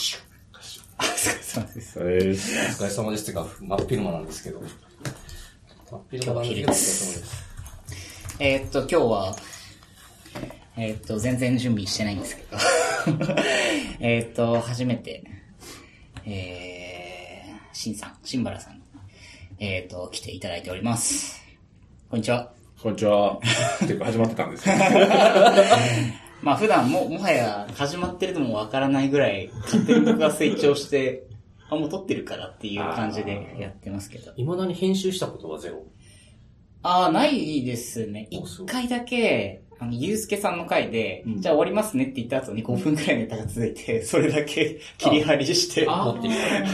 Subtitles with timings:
[0.00, 0.30] シュ
[1.02, 1.98] そうです。
[1.98, 2.34] えー、お
[2.78, 3.24] 疲れ様です。
[3.24, 4.60] ってか、真っ昼間なんですけど。
[5.90, 7.44] 真っ昼間なんですけど、お疲れ様です。
[8.38, 9.36] えーっと、今日は、
[10.76, 12.56] えーっと、全然準備してないんですけど。
[14.00, 15.24] えーっと、初めて、
[16.24, 18.82] えー、シンさん、シンバラさんに、
[19.58, 21.42] えーっと、来ていただいております。
[22.08, 22.52] こんにちは。
[22.82, 23.38] こんにちは。
[23.80, 26.29] 結構始まってたんですね。
[26.42, 31.24] まあ普段も、もはや始まってるともわからないぐらい、勝手に僕が成長して、
[31.68, 34.32] あ、もう撮ってるからっていう感じでやってますけど。
[34.36, 35.84] 未だに編集したことはゼロ？
[36.82, 38.26] ああ、ないですね。
[38.30, 45.86] 一回だけ、あの、ゆうすけさんの回で、じゃあ終わりますねって言った後に5分くらいネタが続いて、それだけ切り張りして。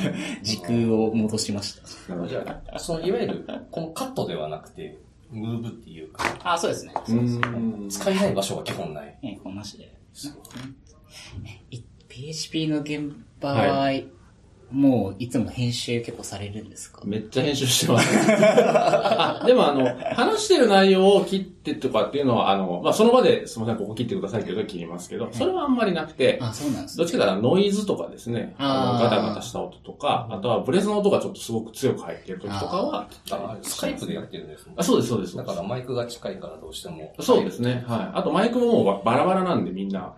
[0.43, 1.75] 時空を戻しまし
[2.09, 2.27] た。
[2.29, 4.97] じゃあ、その、いわゆる、このカットではなくて、
[5.31, 6.93] ムーブっていうか、ああ、そうですね。
[6.95, 7.89] うーん。
[7.89, 9.19] 使いない場所が基本ない。
[9.23, 9.93] えー、こんなしで。
[11.71, 13.93] い PHP の現場は、は
[14.71, 17.01] もういつも編集結構されるんですか？
[17.05, 18.09] めっちゃ編集してます。
[18.41, 35.37] あ でもあの、話してる内容を切ってとかっていうのは、あの、まあ、その場ですみません、ここ切ってくださいっていうと切りますけど、それはあんまりなくて、あ、そうなんですどっちかというとノイズとかですね、あのガタガタした音とか、あとはブレスの音がちょっとすごく強く入ってる時とかはあ、スカイプでやってるんですもんあ、そうです、そうです。
[35.37, 37.13] だからマイクが近いからどうしても。
[37.21, 37.85] そうですね。
[37.87, 38.11] はい。
[38.15, 40.13] あとマイクももうバラバラなんでみんな。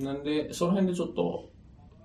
[0.00, 1.50] なんで、その辺でちょっと、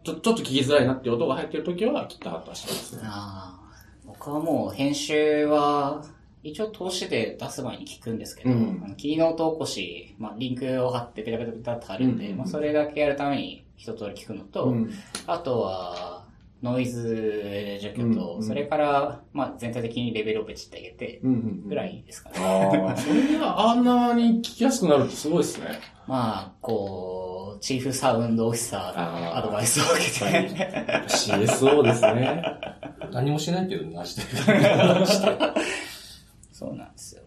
[0.04, 3.02] ちょちょっと聞きづらいなっていう音が入ってる時は切ったはったしてますね。
[3.06, 3.74] ああ、
[4.06, 6.04] 僕はもう編集は、
[6.44, 8.96] 一応通しで出す前に聞くんですけど、うん。
[8.98, 12.38] キーノート起こし、まあ、リンクを貼ってペタペタペタって貼るんで、うん。
[12.38, 14.92] まあ、それだけやるために一通り聞くのと、うん。
[15.28, 16.21] あとは、
[16.62, 22.36] ノイズ除去と、うんそれから、まあ、全体的にレベルをペチってあげて、うんうんぐらいですかね。
[22.40, 25.80] ああ、それがあんなに聞きやすくなるってすごいですね。
[26.08, 30.26] まあ、こう、チーフサウンドオフィサーのアドバイスを受けて、
[31.08, 32.44] CSO ですね。
[33.12, 34.22] 何もしないけど、なして。
[36.52, 37.21] そうなんですよ。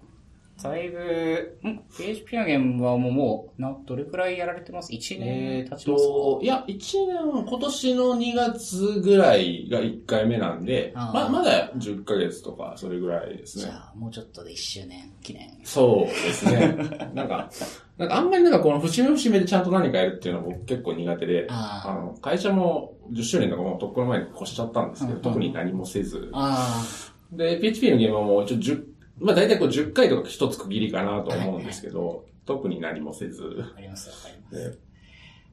[0.65, 6.73] だいぶ、ん ?PHP の現場ももう、な、どれくらいやられてます ?1 年経ちますか、と、いや、1
[7.07, 13.65] 年、今年の2月ぐらいが1回目なんで、ま、まだ10ヶ月とか、それぐらいですね。
[13.65, 15.51] じゃあ、もうちょっとで1周年記念。
[15.65, 16.75] そうですね。
[17.13, 17.51] なんか、
[17.99, 26.31] なんかあんまりなんかこの節目節目でちゃんと何かやるっていうのは僕結構苦手で、あの、会社も10周年とかもうとっくの前に越しちゃったんですけど、うん特に何もせず。
[26.33, 26.83] あ
[27.37, 28.85] で、PHP の現場も一応10、
[29.21, 33.43] まあ大体こう10回とか一つ区切りかなと思うんですけど、特に何もせず。
[33.59, 34.79] あ、わかりますわかります。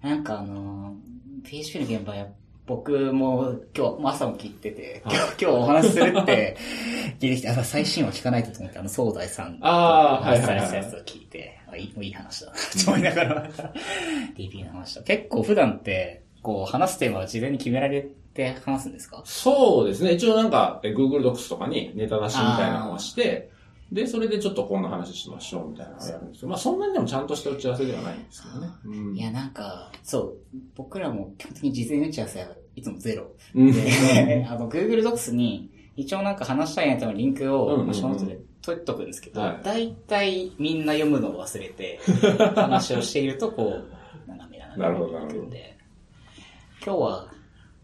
[0.02, 2.28] でなんかあのー、PHP の現場や、
[2.66, 6.58] 僕も今日、もう朝も聞いてて、今日今日お話しするって
[7.20, 13.50] 聞いてきて、あ、最新話聞かないとと思って、あの、総大さんとあーお話しされてたはいはいはいやつを聞いて、あ、いい、もういい話だな、と思いながら、
[14.38, 15.04] DP の話だ。
[15.04, 19.22] 結構普段って、こう、話すテーマは事前に決められて話すんですか？
[19.26, 20.14] そうですね。
[20.14, 23.51] 一応なんか、え Google Docs とかにネタ出しみたいなのをして、
[23.92, 28.68] で、それでちょっとこんな話しましょうみたいなのをやるんですけど、まあそんなにでもちゃんとした打ち合わせではないんですけどね。
[28.86, 29.16] うん。
[29.16, 30.38] いや、なんか、そう、
[30.76, 33.28] 僕らも基本的に事前打ち合わせはいつもゼロ。
[33.54, 33.72] うん。
[33.72, 37.90] で、 あの、Google Docs に、一応なんか話したいネタのリンクうんうんうん。
[37.90, 39.60] を、ショートで取っとくんですけど、はい。
[39.62, 42.00] 大体みんな読むのを忘れて、
[42.56, 45.78] 話をしていると、こう、斜め斜めなるほどなるんで、
[46.84, 47.31] 今日は、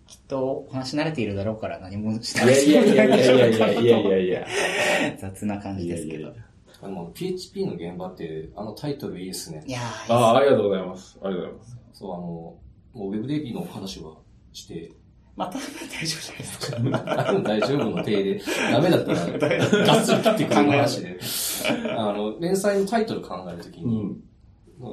[0.07, 4.47] きっとお話慣れているだろうから何もしていやいやいやいやいやいやいやいやいや。
[5.19, 6.19] 雑な感じですけど。
[6.19, 6.43] いやいやい
[6.79, 9.71] あの、PHP の現場って、あのタイトルいいですねい。
[9.71, 11.17] やー、ああ、ありがとうございます。
[11.23, 11.77] ありがとうございます。
[11.93, 12.59] そう、あの、も
[12.93, 14.13] うウェブデビの話は
[14.53, 14.91] して、
[15.35, 17.41] また大丈夫じゃないですか。
[17.43, 18.41] 大丈夫の体で、
[18.71, 19.15] ダメだったら、
[19.85, 21.19] ガッツリ切ってくる話で。
[21.97, 24.17] あの、連載のタイトル考えるときうに、ん。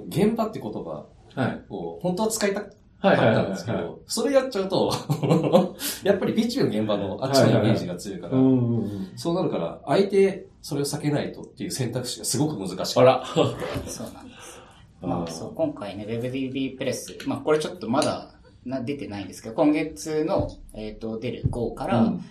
[0.09, 1.63] 現場って言葉はい。
[1.69, 2.63] を本当は使いた
[3.05, 4.93] かっはいはいはいたんですけはど、それやっちゃうと、
[6.03, 8.33] やっぱり PHP の現場のあっちのイメージが強いから。
[9.17, 13.01] そうなるから、相手、それを避けないとっていう選択肢がすごく難しい。
[13.01, 13.25] あら。
[13.27, 13.47] そう
[14.13, 14.61] なんです。
[15.03, 18.31] まあ、そう、今回ね、WebDB プレス、まあ、これちょっとまだ
[18.65, 22.25] な出てないんですけど、今月の、えっ、と、出る号から、うん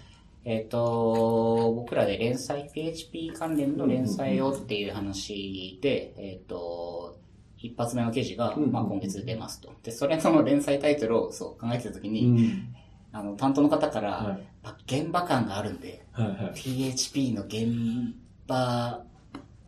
[0.45, 7.18] えっ、と、僕らで連載、PHP 関連の連載をっていう話で、えっ、と、
[7.63, 9.71] 一発目の記事が、うんまあ、今月出ますと。
[9.83, 12.75] で、それの連載タイトルをそう考えてたときに、うん。
[13.13, 16.51] あの、担当の方から、はいあ現場感があるんで、はいはい。
[16.56, 17.68] PHP の現
[18.48, 19.04] 場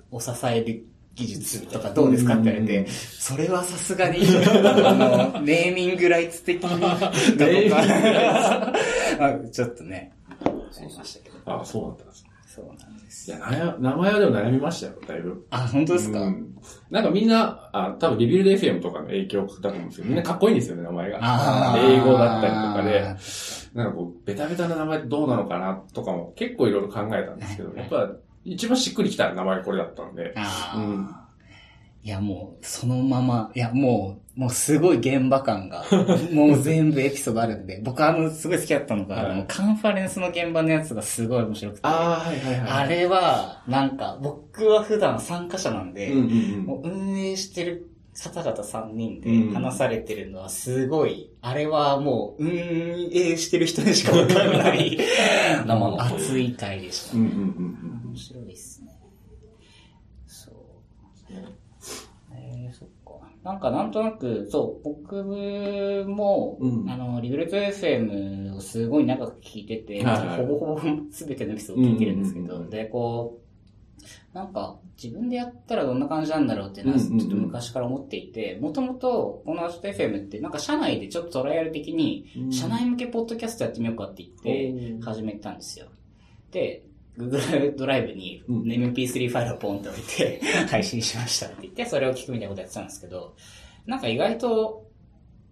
[0.09, 8.73] を支える技術とかどうですかって言われて、それはさすがに、あの、ネーミングライツ的に、どうか
[9.19, 10.13] あちょっとね、
[10.45, 11.61] 思いましたけど。
[11.61, 12.29] あそうだったんですね。
[12.47, 12.94] そうなん。
[13.27, 15.45] いや、名前はでも悩みましたよ、だいぶ。
[15.49, 16.55] あ、本当ですか、うん。
[16.89, 21.75] なんかみんな、あ多分リビルド FM とかの影響だと思うんですけど、みんなかっこいいんですよね、名前が。
[21.77, 23.15] 英語だったりとかで、
[23.73, 28.11] なんかこう、ベタベタな名前どうなのかなとかも結構いろいろ考えたんですけど、やっぱ
[28.43, 30.35] 一番しっくりきた名前これだったんで。
[30.75, 31.09] うん
[32.05, 35.83] いや、もう、そのまま、いや、もう、もうすごい現場感が、
[36.31, 42.69] もう全部エピソードあるんで、僕あの、すごい好きだったのが、はいあの、カンファレンスの現場のやつがすごい面白くて、ああ、はいはいはい。
[42.69, 46.65] あれは、なんか、僕は普段参加者なんで、うんうんうん。
[46.65, 52.51] もう運営してる方々3人うんで話されてるのはすごい、あれはもう運
[53.11, 54.97] 営してる人にしかわからない
[55.65, 57.21] 生の声熱い回でしたね。
[57.21, 58.97] うんうんうん面白いですね。
[60.27, 60.55] そう。
[62.33, 63.27] えー、そっか。
[63.45, 65.23] なんかなんとなく、そう、僕
[66.07, 66.89] も、うん。
[66.89, 70.37] あの、リブレット FM をすごい長く聞いてて、はいはい。
[70.37, 70.81] ほぼほぼ
[71.11, 73.39] 全てのエピソード聞いてるんですけど、うんうんうんで、こ
[74.01, 82.51] う、なんか、自分でやったらどんな感じなんだろうっていうのは、ちょっと昔から思っていて、もともと、このアジト FM って、なんか社内でちょっとトライアル的に、うん。
[82.51, 85.85] 社内向けポッドキャストやってみようかって言って、始めたんですよ。
[86.49, 86.83] で、
[87.17, 88.61] Google ドライブにうん。
[88.63, 93.35] MP3 ファイルをポンって置いて、 配信しましたって言って、それを聞くみたいなことやってたんですけど、
[93.85, 94.85] なんか意外と、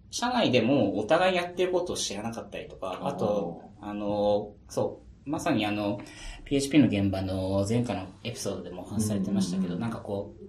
[0.09, 5.99] 社内でもお互いやってることを知らなかったりとか、あと、あの、そう、まさにあの、
[6.45, 10.43] PHP の現場の前回のエピソードでもお話しされてましたけど、うんなんかこう、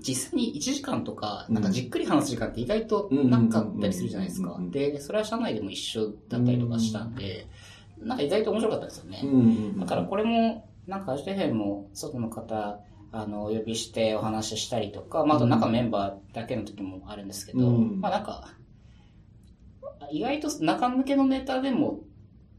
[0.00, 1.54] 実際に1時間とか、うん。
[1.54, 4.56] なんかじっくり話す時間って意外となかったりするじゃないですか。
[4.70, 7.46] で、それは社内でも一緒だったりとかしたんで、
[8.00, 9.20] なんか意外と面白かったですよね。
[9.24, 9.80] うんうん。
[9.80, 12.80] だからこれも、なんか、アジト FM も外の方、
[13.10, 18.54] あの、お呼びしてお話ししたりとか、まあ、あと中のメンバーだけの時もあるんですけど、うんまあなんか、
[20.10, 22.00] 意外と中向けのネタでも、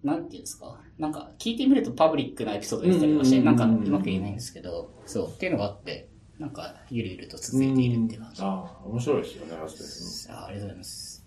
[0.03, 8.41] なんていうんですか、なんか聞いてみるとパブリックなエピソードでしたりとかして、うんなんかうまく言えないんですけど、そう、っていうのがあって、なんか、ゆるゆると続いているっていう感じ。
[8.41, 11.25] あああ、面白いですよね、ありがとうございます。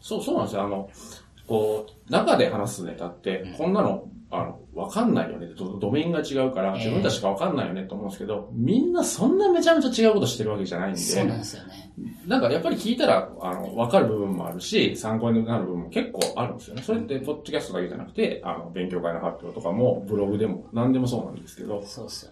[0.00, 0.62] そう、そうなんですよ。
[0.62, 0.90] あの、
[1.46, 5.78] こう、中で話すネタってうん、こんなの、あの、わかんないよねド。
[5.78, 11.92] ドメインが違うから、ええ自分たちしかわかんないよねと思うんですけど、みんなそんなめちゃめちゃ違うことしてるわけじゃないんで、そうなんですよね。
[12.26, 16.82] なんかやっぱり聞いたら、あの、わかる部分もあるし、参考になる部分も結構あるんですよね。
[16.82, 22.31] それって、ポッドキャストだけじゃなくて、あの、勉強会の発表とかも、ブログでも、何でもそうなんですけど、そうですよ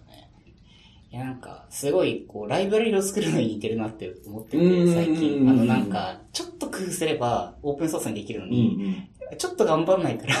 [1.11, 5.41] いや、なんか、すごい、こう、ライブラリを作るのに似てるなって思ってて、最近。
[5.49, 10.35] あの、なんか、ちょっと工夫すれば、オープンソースにできるのに、ちょっと頑張んないから、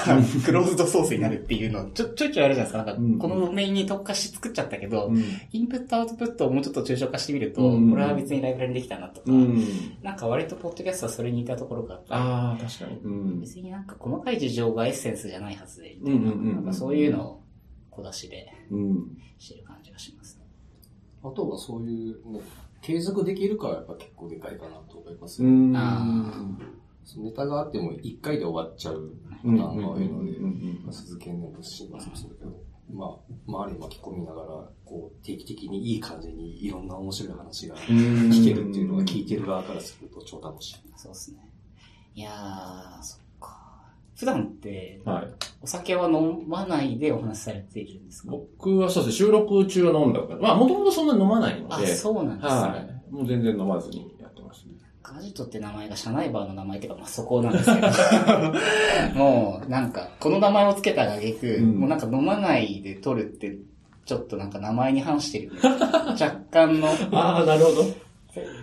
[0.45, 2.77] クローズドソースになるっていうの、ちょ、ちょいちょいあるじゃないですか。
[2.77, 5.21] なんか、うんこのドメインに特化して作っちゃったけど、うん
[5.51, 9.61] インプットアウトプットをもうちょっと抽象化してみると、うんこれは別にライブラリにできたなとか、うん。
[10.01, 12.97] なんか割とポッドキャストはそれに似たところがあって、ああ、確かに。
[13.03, 13.41] うん。
[13.41, 17.43] 別になんか細かい事情がエッセンスじゃないはずで、みたいな、うんかそういうのを
[17.89, 19.17] 小出しでうん。
[19.37, 19.65] してる。
[21.23, 22.39] あとはそういう、ね、
[22.81, 25.75] 継続できるかはやっぱ結構でかいかなと思います、うん。
[25.75, 26.05] あ
[27.03, 30.39] そのネタがあっても一回で終わっちゃうパターンが多いので、
[30.83, 32.63] まあ、鈴木のシーンもそうだけど、
[32.93, 33.09] まあ、
[33.47, 34.47] 周り巻き込みながら、
[34.85, 40.75] こう、定期的にいい感じにいろんな面白い話が聞けるっていうのが聞いてる側からすると超楽しい。
[40.95, 41.39] そうですね。
[42.13, 43.20] いやー、そ。
[44.21, 45.27] 普段って、はい。
[45.63, 48.29] お酒は飲まないでお話しされているんですか？
[48.31, 52.51] 僕はそうですね、収録中は飲んだから、まあ、もともとそんなに飲まないのあ、で、そうなんですね。
[52.53, 53.13] はい。
[53.13, 54.73] もう全然飲まずにやってますね。
[55.01, 57.87] ガジトって名前が社内バーの名前っていうか、まあ、そこなんですけど。
[59.19, 63.57] もう、なんか、この名前をつけたがげく、うんもうなんか飲まないで取るって、
[64.05, 65.51] ちょっとなんか名前に反してる。
[65.63, 66.87] 若干の。
[67.11, 67.83] ああ、なるほど。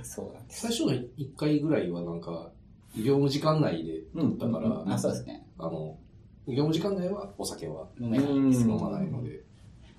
[0.04, 0.60] そうなんです。
[0.62, 2.50] 最初の一回ぐらいはなんか、
[2.96, 4.38] 業務時間内でうん。
[4.38, 5.44] だから、あ、そうですね。
[5.58, 5.98] あの、
[6.46, 8.26] 業務時間内はお酒は飲めない。
[8.28, 9.40] うん飲まないので、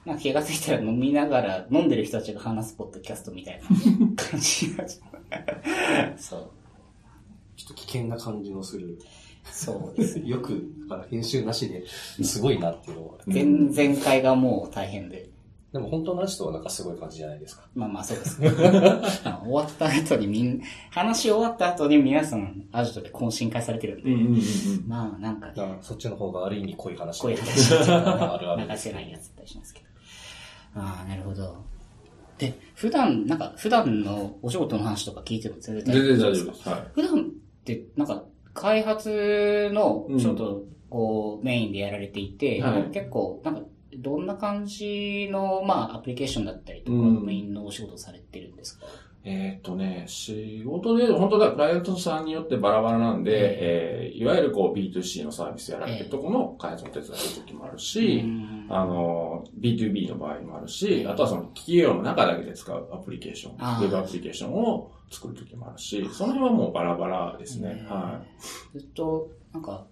[0.05, 3.67] なんか気がついたら飲みながら、飲んでる人たちが話すポッドキャストみたいな
[4.15, 5.37] 感じになっちゃ
[6.15, 6.19] う。
[6.19, 6.51] そう。
[7.55, 8.97] ちょっと危険な感じのする。
[9.43, 10.19] そうです。
[10.25, 13.17] よく、だから編集なしですごいなっていうのは。
[13.27, 15.29] 前前回がもう大変で。
[15.71, 17.63] でも本当の人はなんかすごい感じじゃないですか。
[17.75, 18.49] まあまあそうですね。
[19.23, 24.39] あ終わった後にみん、話終わった後に皆さん、アジトで懇親会されてるんで、うんうんうんうん。
[24.87, 27.21] まあなんかね、だからそっちの方がある意味濃い話。
[27.21, 29.85] こういう話にあるある流せないやつだったりしますけど。
[30.75, 31.63] ああ、なるほど。
[32.39, 36.69] で、普段、なんか、普段のお仕事の話とか聞いても全然全然大丈夫かです。
[36.69, 36.83] はい。
[36.93, 37.25] 普段っ
[37.65, 38.23] て、なんか、
[38.53, 43.61] 開発のお仕事、こう、メインでやられていて、はい結構、なんか、
[43.97, 47.25] どんな感じの、まあ、アプリケーションだったりとか、うん。
[47.25, 48.85] メインのお仕事をされてるんですか？
[49.25, 58.23] ええーっとね、仕事で、本当だ、クライアントさんによってバラバラなんで、えーいわゆるこう B2C のサービスやられてるとこの開発の手伝いする時もあるし、
[58.69, 67.85] あの、B2B の場合もあるし、あとはその企業の中だけで使うアプリケーション、ウェブアプリケーションを作る時もあるし、その辺はもうバラバラですね。
[67.89, 68.21] うんは
[68.73, 69.85] ずっと、なんか、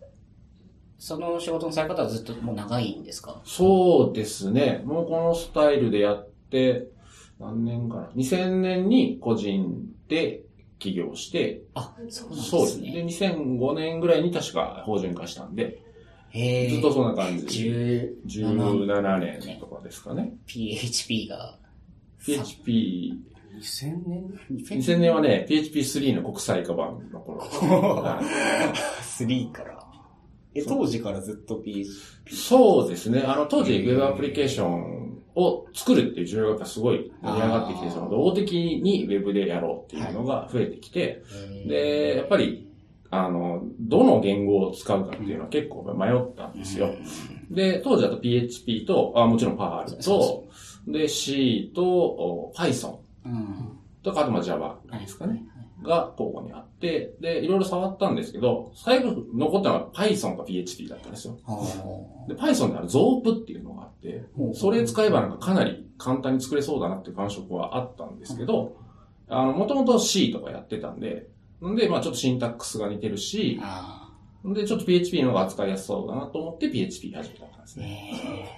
[0.99, 3.41] その仕事のされ方はずっともう長いんですか？
[3.45, 3.49] い。
[3.49, 4.81] そうですね。
[4.85, 6.87] もうこのスタイルでやって、
[7.39, 10.41] 何年かな？2000年に個人で
[10.79, 13.03] 起業して、あ、そうなんそうですね。
[13.03, 13.29] ですね。
[13.29, 15.81] で、2005年ぐらいに確か法人化したんで、
[16.29, 17.45] へーずっとそんな感じ。
[17.45, 20.33] 17 17年とかですかね。
[20.45, 21.57] PHP が、
[22.25, 23.13] PHP、
[23.59, 27.39] 2000年？2000年はね、PHP3 の国際化版の頃。
[27.39, 28.25] はい
[29.25, 29.76] 3から。
[30.55, 32.35] え、当時からずっと PHP。
[32.35, 33.21] そうですね。
[33.21, 41.23] あの、当時、ウェブアプリケーションを作るっていう需要がやっぱすごい盛り上がってきて、その、動的にウェブでやろうっていうのが増えてきて、
[41.67, 42.67] で、やっぱり、
[43.09, 46.93] あの、どの言語を使うかっていうのは結構迷ったんですよ。
[47.49, 50.45] で、当時だと PHP と、あもちろん Perl と、
[50.87, 53.77] で、C とお Python うん。
[54.03, 55.43] とか、あとまあ Java ですかね。
[55.83, 61.37] が交互にあって、で、いろいろ触ったんですけど、最後残ったのは Python か PHP だったんですよ。
[62.27, 68.77] で、Python であの ZOOP っていうのがあってそれ使えばなんかかなり簡単に作れそうだなっていう感触はあったんですけど、
[69.29, 71.27] あの、もともと C とかやってたんで、
[71.65, 74.09] んで、まあちょっとシンタックスが似てるし、あ
[74.45, 78.49] で、ちょっと PHP の方が扱いやすそうだなと思って PHP 始めたんですあ、ね。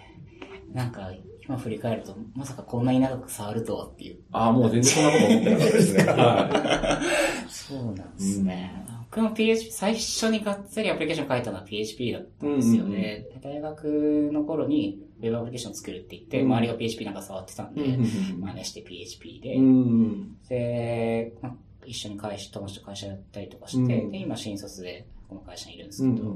[0.69, 1.09] えー、なんか、
[1.49, 4.19] 今振り返ると、まさかこんなに長く触るとはっていう。
[4.31, 6.03] ああ、もう全然そんなこと思ってなかったですね。
[6.05, 7.01] は
[7.49, 8.85] そうなんですね。
[9.09, 13.25] 僕も PHP、最初にがっつりアプリケーション書いたのは PHP だったんですよね。
[13.41, 17.81] 大学の頃に Web アプリケーション作るって言って、うん周りが PHP なんか触ってたんい。
[17.81, 18.05] で、うん
[18.41, 20.37] 真似して PHP で、うん。
[20.47, 26.15] で、まあ一緒に会社、友達と会社やったりとかして、うんで、今新卒でこの会社にいるんですうん。
[26.15, 26.35] けど、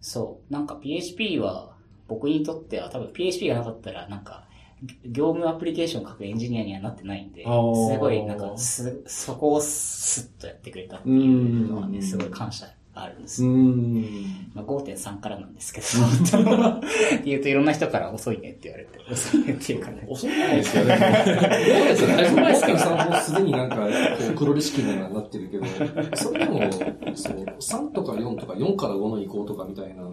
[0.00, 1.73] そう、なんか PHP は、
[2.08, 4.44] 僕にとっては多分 PHP がなかったら、なんか、
[5.06, 12.02] 業務アプリケーションを書くエンジニアにはなってないんで、すごいなんかす、そこをスッとやってくれたっていうのはね、うん。
[12.02, 12.66] すごい感謝。
[12.66, 13.52] があるんですうよ。
[13.52, 14.02] ん。
[14.54, 15.86] まあ、5.3からなんですけど、
[16.78, 20.06] って言うといろんな人から遅いねって言われて、遅いねっていうかね。
[20.08, 20.96] 遅いですよね。
[20.96, 22.78] どうですだいぶ前ですから。
[22.78, 23.82] さんもすでになんか、こ
[24.30, 25.66] う黒レシピにはなってるけど、
[26.14, 26.60] それでも、
[27.14, 30.04] そう、3とか4とか4から5の移行とかみたいな、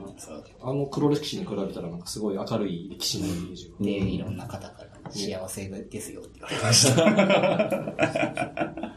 [0.61, 3.85] あの黒歴史に比べたらなんかすごい明るい歴史のイメージが。
[3.85, 7.01] で、いろんな方から幸せですよって言われました。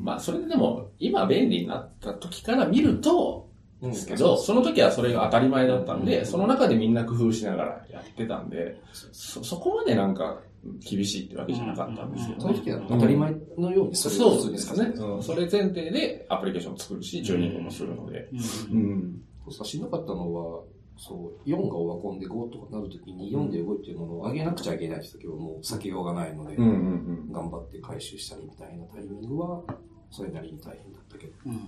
[0.00, 3.46] まあ、それででも、今便利になった時から見ると、
[3.82, 8.80] うんですけど、その時はそれが当たり前だったんで、うんその中でみんな工夫しながらやってたんで、
[9.12, 10.40] そ、そこまでなんか
[10.88, 12.34] 厳しいってわけじゃなかったんですよね。
[12.38, 14.92] その時は当たり前のようにそれそうを普通ですね。
[14.96, 18.28] うん、それ前提でアプリケーションを作るし、チューニングもするので。
[18.72, 19.22] うん。
[19.44, 20.62] そうさ、しんどかったのは、
[20.96, 29.62] そう、4がオワコンで5とかなるときに4で動いてるものを上げなくちゃいけない時はもう先用がないので、うんうん頑張って回収したりみたいなタイミングは、
[30.10, 31.60] それなりに大変だったけど、うん。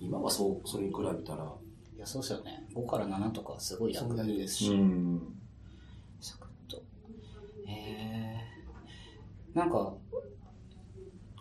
[0.00, 1.52] 今はそう、それに比べたら、
[1.96, 2.64] いや、そうですよね。
[2.74, 4.80] 5から7とかすごい楽ですし、うん。
[4.80, 5.22] うん。
[6.20, 6.82] サクッと。
[7.66, 9.94] えー、なんか、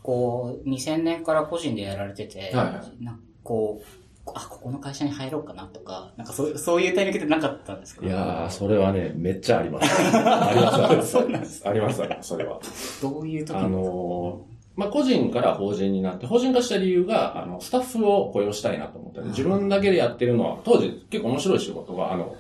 [0.01, 8.05] こう、2000年から個人でやられてて、はいはいなこう、あ、ここの会社に入ろうかなとか、なんかそうそういうタイミングってなかったんですか？
[8.05, 9.89] いやー、それはね、めっちゃあります。
[10.17, 10.71] ありま
[11.03, 11.67] す、あります。
[11.69, 12.59] あります、あります、それは。
[13.01, 22.35] どういう時あのーまあ、個人から法人になって、法人化した理由が、あの、スタッフを雇用したいなと思ったんで、自分だけでやってるのは、当時結構面白い仕事が、あの、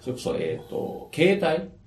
[0.00, 1.40] それこそ、えっ、と、携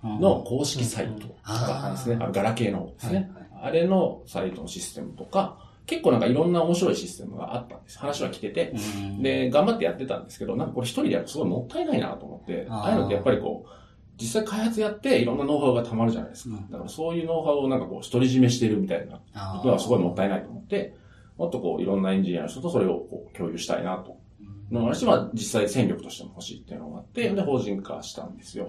[0.03, 7.99] 帯の公式サイトとかですね、あのガラケーの方ですね、あれのサイトのシステムとか、結構なんかいろんな面白いシステムがあったんです。
[7.99, 9.21] 話は来てて、うん。
[9.21, 12.75] で、頑張ってやってたんですけど、なんかこれ一人でやるとすごいもったいないなと思って、あー。
[12.77, 13.69] ああいうのってやっぱりこう、
[14.19, 16.55] 実際開発やっていろんなノウハウが溜まるじゃないですか。
[16.55, 16.71] うん。
[16.71, 20.95] だからそういうノウハウをなんかこう独り占めしてるみたいなあことはすごいもったいないと思って、
[21.37, 24.17] もっとこういろんなエンジニアの人とそれをこう共有したいなと。
[24.71, 28.67] のもあるし、まあ実際戦力としても欲しいっていうのがあって、で、法人化したんですよ。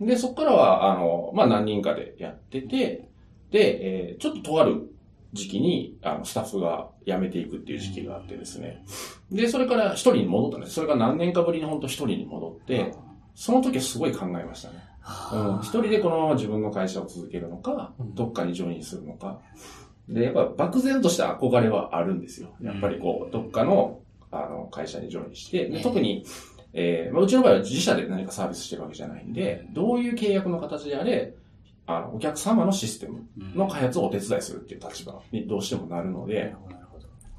[0.00, 3.08] で、そこからは、あの、まあ何人かでやってて、
[3.50, 4.90] で、えーちょっととある
[5.32, 8.82] 時期に、あの、スタッフが辞めていくっていう時期があってですね。
[9.30, 10.74] で、それから一人に戻ったんです。
[10.74, 12.94] それが何年かぶりに本当一人に戻って、
[13.34, 14.88] その時はすごい考えましたね。
[15.32, 19.40] うん、一人でこのまま自分の会社を続けるのか、うんどっかにジョインするのか。
[20.08, 22.54] で、やっぱ漠然とした憧れはあるんですよ。
[22.62, 26.24] やっぱりこう、どっかの、あの、会社にジョインして、で特に、
[26.72, 31.34] えーまあ、うちの場合は自社で何かサービスしてるわけじゃないんで、どういう契約の形であれ、
[31.88, 33.54] あの、お客様のシステムうん。
[33.56, 36.54] の開発をお手伝いするっていう立場にどうしてもなるので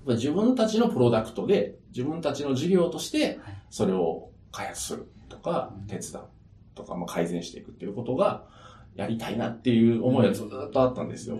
[0.07, 6.25] 自分たちのプロダクトで、自分たちの事業としてはい、それを開発するとかうん、手伝う
[6.73, 8.45] とか、まあ、改善していくっていうことが、
[8.95, 11.37] やりたいなっていう思いはずっとあったんですよ。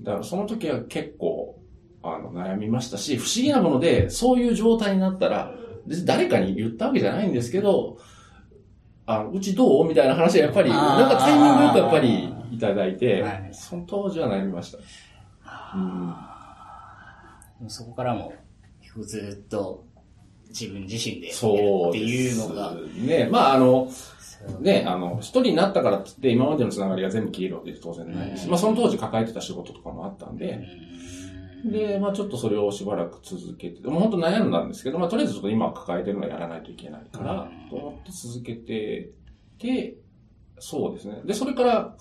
[0.00, 1.62] だからその時は結構、
[2.02, 5.54] あの、悩みましたし、不思議なもので、そういう状態になったら、
[5.86, 7.98] 別に誰かに言ったわけじゃないんですけど、
[9.06, 9.88] あの、うちどう？
[9.88, 13.50] みたいな話はやっぱり、なんかタイミングよくやっぱりいただいて、はい。
[13.52, 14.78] その当時は悩みました。
[17.62, 17.68] うん。
[17.68, 18.32] そこからも、
[19.02, 19.84] ずっと
[20.48, 21.46] 自分自身でって
[21.98, 23.88] いうのが、ね、まああの、
[24.60, 28.30] ね、あの、一人になったからって言って今までのつながりが全部消えるわけで当然ない。
[28.30, 30.94] ですし、うんまあその当時抱えてた仕事とかもあったんで、うん
[31.64, 39.10] で、まあちょっとそれをしばらく続けて、もう本当悩んだんですけど、まあとりあえずちょっと今抱えてるのはやらないといけないからうん、と思って続けて、
[39.58, 39.94] で、
[40.58, 41.22] そうですね。
[41.24, 41.96] で、それから、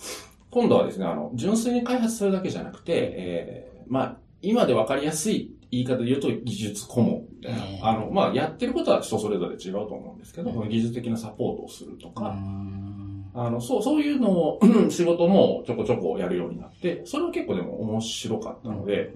[0.52, 7.66] 今度はですね、あの、純粋に開発するだけじゃなくて、えー、まあ、今でわかりやすい言い方で言うと技術顧問みたいな。
[7.66, 10.70] ええあの、まあ、やってることは人それぞれ違うと思うんですけど、うん。
[10.70, 13.32] 技術的なサポートをするとうか、ん。
[13.34, 14.60] あの、そう、そういうのを、
[14.92, 19.12] 仕事もちょこちょこやるようになって、それは結構でも面白かったので、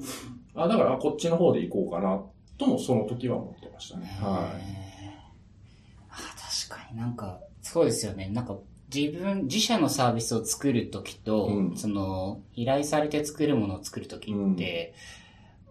[0.57, 2.21] あ、だからあこっちの方で行こうかな、
[2.57, 4.07] ともその時は思ってましたね。
[4.19, 4.87] はあ
[6.69, 8.29] 確かになんか、そうですよね。
[8.29, 8.57] なんか、
[8.93, 11.77] 自分、自社のサービスを作るときと、うん。
[11.77, 14.93] その、依頼されて作るものを作るときって、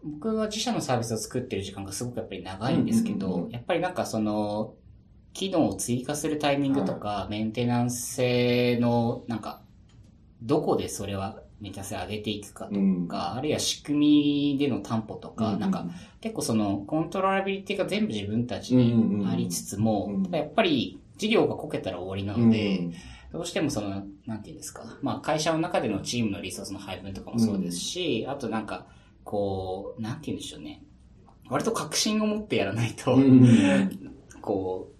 [0.04, 4.74] 僕は自社のサービスを作ってる時間がすごくやっぱり長いんですけど、うんうんうんやっぱりなんかその、
[5.32, 9.62] 機能を追加するタイミングとか、メンテナンス性の、なんか、
[10.42, 12.74] どこでそれはメンテナンス性上げていくかい。
[12.74, 13.06] うん。
[13.06, 15.86] とか、あるいは仕組みでの担保とか、なんか、、
[16.20, 22.90] 結構そのコントローラビリティが全部自分たちにありつつも、うんやっぱり事業がこけたら終わりなうんので、
[23.32, 28.86] どうしてもその、なんていうんですか、まあ会社の中でのチームのリソースの配分とかもそうですし、あとなんか、
[29.24, 30.82] こう、なんていうんでしょうね。
[31.48, 34.10] 割と確信を持ってやらないと、うん
[34.40, 34.95] こう、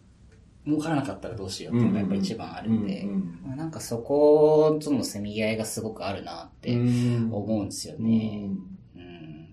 [0.67, 3.17] 儲からなかったらどうしようっていうのがやっぱり一番あるんで、う
[3.55, 3.57] ん。
[3.57, 6.85] なんかそことのせめぎ合いがすごくあるなってう
[7.29, 7.33] ん。
[7.33, 8.47] 思うんですようね。
[8.47, 8.51] ん。
[8.97, 9.49] うん。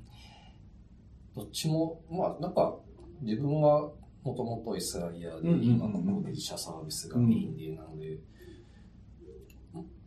[1.35, 2.75] どっちも、まあなんか、
[3.21, 3.91] 自分は
[4.23, 5.63] もともと SIR で、うんうんうん。
[5.63, 8.17] 今のこう自社サービスがメインでなので、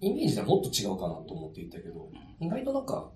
[0.01, 3.11] イメージではもっと違うかなと思っていたけど、意外となんか、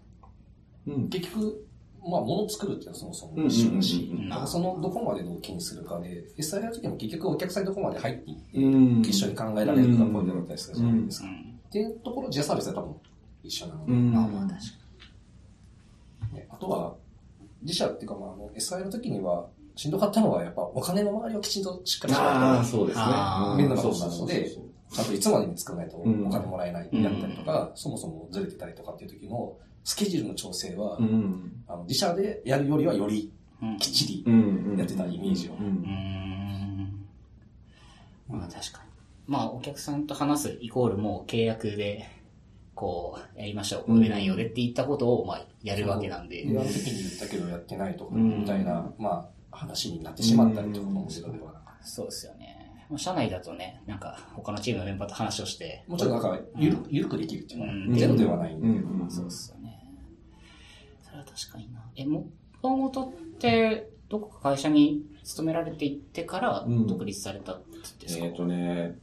[0.86, 1.08] うん。
[1.08, 1.66] 結局、
[2.02, 9.00] まあ、物を作るっていうのはそもそも一緒だしうんうん、だからそのどこまで納期にするかで、SIR の時も結局お客さんにどこまで入っていって、うん。
[9.02, 11.26] 一緒に考えられるかポイントだったりするじゃないですか。
[11.26, 11.60] うん。
[11.68, 12.96] っていうところ、自社サービスは多分
[13.42, 14.12] 一緒なので、うん。
[14.12, 14.56] まあまあ確か
[16.34, 16.94] ねあとは、
[17.62, 23.04] 自社っていうか、まあ、あの SI の時には、しんどかったのは、やっぱお金の周りをきちんとしっかりしああ、ないそうですね。
[23.56, 24.50] 面倒なことなので
[24.90, 31.64] そうちゃんといつまでに作らないとおうん金もらえないだったりとか、そもそもずれてたりとかっていう時のスケジュールの調整は、うん。
[31.66, 33.32] あの自社でやるよりはより
[33.78, 34.76] きっちりうん。
[34.76, 35.52] やってたイメージを。
[38.28, 38.90] まあ確かに。
[39.26, 42.08] まあお客さんと話すイコールもう契約で、
[42.74, 43.84] こう、やりましょう。
[43.84, 46.44] こういう内容でって言ったことを、まあ、やるわけなんで。
[46.48, 52.49] あの時に言ったけどやってないとか、うんみたいな、まあ、話になってしまったりとかもするのではなそうですよね。
[52.90, 55.84] まあ社内だとね、なんか他のチームのメンバーと話をして。
[55.86, 59.86] もうちょっとなんか、ゆる、ゆるくできるっていううんのは、ゼロではないんで、うんそうですよね。
[61.02, 61.82] それは確かにな。
[61.96, 62.26] え、も
[62.60, 67.62] ともとって、どこか会社に勤められていってからうん独立されたん
[68.00, 68.98] ですか、えっとね、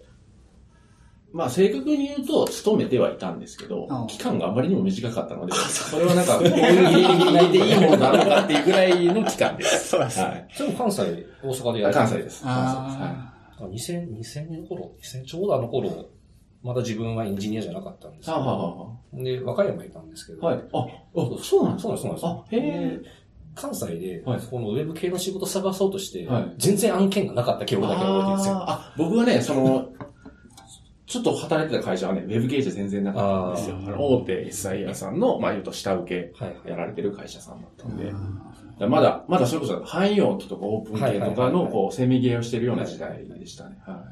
[1.32, 9.88] まあ正確に言うと、勤めてはいたんですけど期間があまりにも短かったので、それはなんか、こういうギリギリでいいものなのかっていうぐらいの期間です。
[9.96, 10.48] そうですはい。
[10.54, 11.02] それも関西、
[11.42, 12.44] 大阪でやる関西です。
[12.44, 13.27] 関あ
[13.66, 16.10] 2000、2000年の頃、2000ちょうどあの頃、
[16.64, 20.64] まだ自分はエンジニアじゃなかったんですけど、はで、和歌山いたんですけど、あはい。
[20.74, 20.88] あ、あ、
[21.42, 21.88] そうなんですか？
[21.88, 22.26] そうなんですそうなんです。
[22.26, 23.02] あ、へえ。
[23.56, 24.42] 関西で、はい。
[24.42, 26.54] このウェブ系の仕事探そうとして、はい。
[26.58, 28.56] 全然案件がなかった記憶だけ覚えてるんですよ。
[28.68, 29.90] あ、僕はね、その、
[31.08, 33.98] ちょっと働いてた会社はね、ウェブ系じゃ全然なかったんですよ。
[33.98, 38.20] 大手 SIR さんの、まあ言うと下請はいはいけやられてる会社さんだったんで、だか
[38.80, 43.78] らまだ、まだそれこそ汎用機とかオープン系とはいはいかの、はいはいこう、せめぎ合いをしてるような時代でしたね。
[43.86, 44.04] は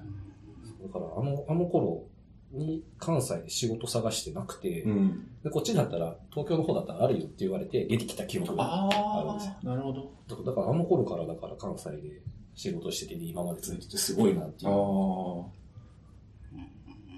[0.81, 2.05] だから、あの、あの頃
[2.53, 4.83] に関西で仕事探してなくて、い。
[4.83, 5.27] うん。
[5.43, 9.53] でこっちだったら、東京の方だったらあるよって言われて出てきた記憶がああるんですよ。
[9.63, 10.43] あ、なるほど。
[10.45, 12.21] だからあの頃からだから関西で
[12.53, 15.45] 仕事してて、今まで続いててすごいなっていあう。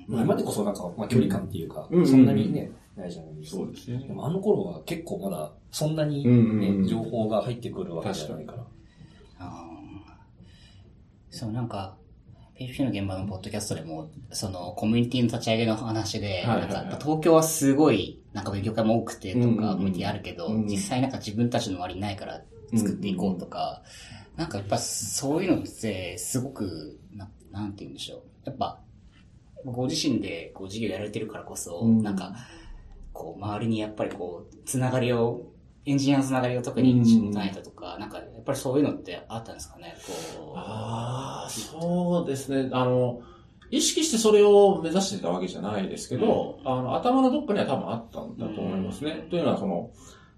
[0.10, 0.12] あ。
[0.12, 3.58] まあ今でこそなんか、まあ距離感っていうか、うんそんなにね、ないじゃないですか。
[3.58, 4.14] そうですねで。
[4.14, 8.66] もあの頃は結構まだそんなにうんうんうんね、情報が入ってくるわけじゃないから。
[9.40, 9.78] あー
[11.30, 11.96] そう、なんか、
[12.56, 22.42] PHP の現場のポッドキャストでも、その、コミュニティの立ち上げの話で、はいはいはいなんか、東京はすごい、なんか勉強会も多くてとか、コミュニティあるけど、うん実際なんか自分たちの割りないから
[22.76, 23.84] 作っていこうとか、
[24.36, 28.22] なんかやっぱそういうのって、すごく、ななんて言うんでしょう。
[28.46, 28.80] やっぱ、
[29.72, 32.34] ご自身でこう授業やられてるからこそ、うんなんか、
[33.14, 35.48] こう、周りにやっぱりこう、つながりを、
[35.86, 40.58] エンジニアのつながりを特に持たないととか、なんか、やっぱりそういうのってあったんですかね、こう。
[40.58, 42.70] ああ、そうですね。
[42.74, 43.22] あの、
[43.70, 49.28] 意識してそれを目指してたわけじゃないですけど、あの、頭のどっかには多分あったんだと思いますね。
[49.30, 49.92] というのは、その、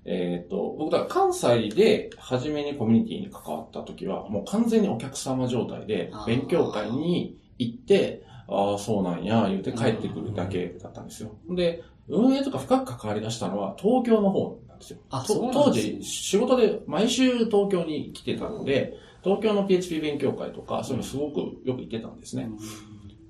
[0.06, 11.32] えっ、と、僕だから関西で初めにコミュニティに関わった時は、もう完全にお客様状態で勉強会に行って、ああ、そうなんや、言うて帰ってくるだけだったんですよ。
[11.50, 15.00] で、運営とか深く関わり出したのは東京の方なんですよ。
[15.10, 22.50] あとそうなんですね当時、仕事で毎週東京に来てたので、東京の PHP 勉強会とか、そういうのすごくよく行ってたんですね。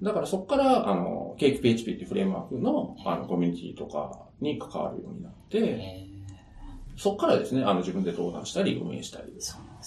[0.01, 6.05] だからそこから、あの、ケーキ PHP っていうフレームワークの、あの、コミュニティとかに関わるようになって、え
[6.99, 9.33] そこからですね、あの、自分で登壇したり、運営したり。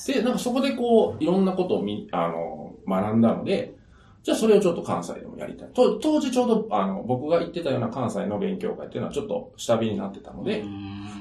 [0.06, 3.74] で、なんかそこでこう、いろんなことをみ、あの、学んだので、
[4.22, 5.68] じゃあそれをちょっと関西でもやりたい。
[5.72, 10.64] と当時ちょうど、あの、僕が行ってたような関西の勉強会っていうのはちょっと下火になってたので、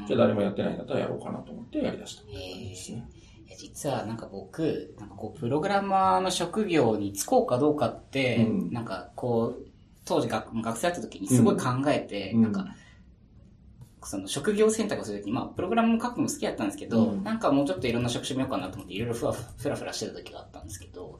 [0.07, 2.23] じゃあ誰もやってないんだったらやろうかなと思ってやりだした。
[2.31, 3.21] え
[3.61, 8.71] 実はなんか僕、なんかこう、プログラマーの職業に就こうかどうかって、うん。
[8.71, 9.67] なんかこう、
[10.03, 12.41] 当時学学生だった時にすごい考えて、うん。
[12.41, 12.65] なんか、
[14.03, 17.23] その職業選択をするときに、まあ、プログラム書くのも好きだったんですけど、うん。
[17.23, 21.19] なんかもうちょっといろんな職種見ようかなと思って、いろいろふわふらふらしてた時があったんですけど、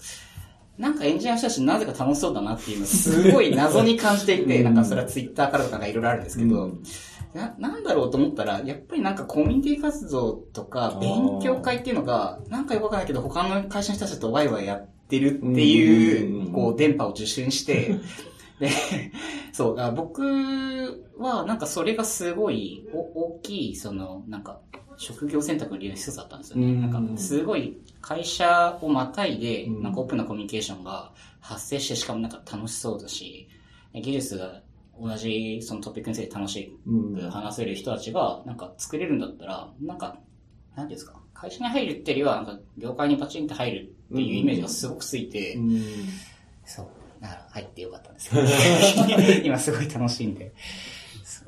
[0.78, 4.64] なんかエンジニアの人たちなぜか楽しそうだなっていうのをすごい謎に感じていて、うん。
[4.64, 6.84] なんかそれはツイッターからとかいろいろあるんですけど、うん。
[7.34, 17.96] な、なんだろうと思ったら、やっぱりなんかコミュニティ活動とか、勉強会っていうのが、なんかよくわかんないけど、他の会社の人たちとワイワイやってるっていうう、んこう、電波を受信して、
[18.60, 18.70] で、
[19.54, 20.22] そう、僕
[21.18, 24.60] は、なんかそれがすごい、お大きい、その、なんか、
[25.02, 26.68] 職業選択の理由の一つだったんですよね。
[26.68, 33.50] うんなんか、すごい、会社をまたいで、うんなんかオープンなコミュニケーションが発生して、しかもなんか楽しそうだし、
[33.94, 34.62] 技術が
[35.00, 40.20] 同じそのトピックについて楽しうんく話せる人たちが、なんか作れるんだったら、なんか、
[40.76, 45.82] なんですか、会社に入るっていうよりは、なんか、業界にパチンって入るっていうイメージがすごくついて、うん
[46.66, 46.88] そう。
[47.20, 48.44] だから入ってよかったんですけど、
[49.44, 50.54] 今すごい楽しいんで。
[51.24, 51.48] そう。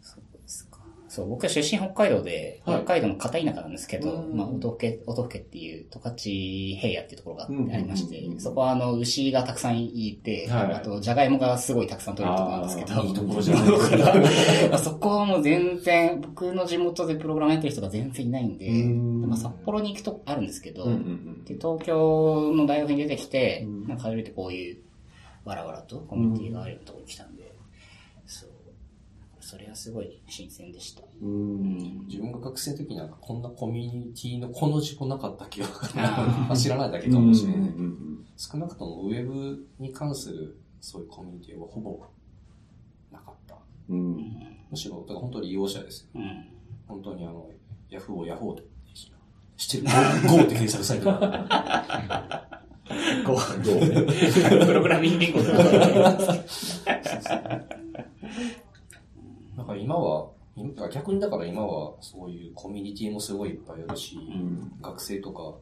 [0.00, 0.78] そうですか。
[1.12, 2.84] そう、僕は出身北海道で、はい。
[2.84, 4.34] 北海道の片田舎なんですけど、うん。
[4.34, 10.72] まあ、音更、音更っていう十勝平野っていうところがあうんりましてうん、そこはあの、牛がたくさんいて、はい。
[10.72, 13.10] あと、じゃがいもがすごいたくさん取れるところなんですけど、い。
[13.10, 13.96] いところじゃないだか。
[13.96, 14.20] ら
[14.70, 19.28] まあそこはもう全然、僕の地元でプログラムやってる人が全然いないんで、うん。
[19.28, 23.86] まあ、札幌に行くとあるんですけど、うんうんで、東京の大学に出てきて、うん。
[23.86, 24.78] なんか初めてこういう、
[25.44, 27.31] わらわらとコミュニティがあるところに来たん。
[29.52, 31.02] それはすごい新鮮でした。
[31.20, 37.60] うん自分が学生の時になんかこんなコミュニティのこの字もなかった記憶が 知らないだけかもしれない。
[37.60, 42.02] うんうん少なくともウェブに関するそういうコミュニティはほぼ
[43.10, 43.58] なかった。
[43.90, 44.32] うんうん
[44.70, 46.08] むしろ、だから本当に利用者ですよ。
[46.14, 46.46] うん。
[46.88, 47.46] 本当にあの、
[47.90, 48.62] ヤフーをヤホーで
[49.58, 49.92] 知ってる。
[50.30, 52.62] Go って検索サイトが。
[53.26, 54.06] こどうねう、
[54.66, 55.52] プログラミング言語と
[59.56, 59.62] か。
[59.62, 65.54] だから今は、今逆にだから今はそういうコミュニティもすごいいっぱいあるし、ん学生とか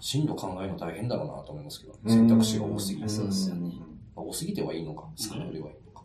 [0.00, 3.08] 進路考えるの大変だろうなと思いますけど、選択肢が多すぎて。
[3.08, 3.72] そうですよね
[4.14, 6.04] まあ多すぎてはいいのか、少ないよりはいいのか。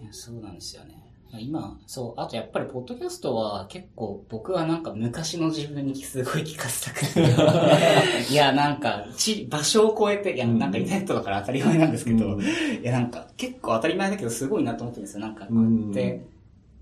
[0.00, 1.01] いやそうなんですよね。
[1.40, 7.22] 今、そう、あとやっぱりポッドキャストは結構僕はなんか昔の自分にすごい聞かせたくて。
[8.30, 12.42] いや、なんか、ち、場所を超えて、いや、なんかインターネットだから当たり前なんですけど、うん。
[12.42, 12.46] い
[12.82, 15.20] や、なんか結構当たり前だけどすごいなと思ってるんですよ。
[15.20, 16.26] なんかこうやって、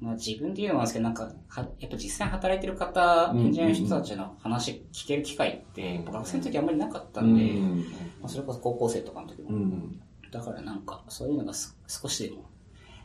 [0.00, 3.40] まあ自分で言うのもなんですけど、なんか、はやっぱ実際に働いてる方、うん。
[3.40, 7.34] エンジニアの人たちの話聞ける機会って、学生の時あんまりなかったうん。
[7.34, 9.50] んで、まあ、それこそ高校生とかの時も。
[9.50, 10.00] うん。
[10.32, 12.49] だからなんか、そういうのがす少しでも、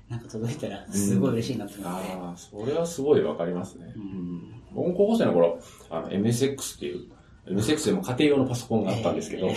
[0.10, 2.12] なんか届いたら、すごい嬉しいなって思って。
[2.14, 3.94] ああ、それはすごいわかりますね。
[3.96, 4.42] うん
[4.74, 7.06] 僕も高校生の頃、あの、MSX っていう、
[7.48, 9.50] MSX でも家庭用のパソコンがあったんですけど、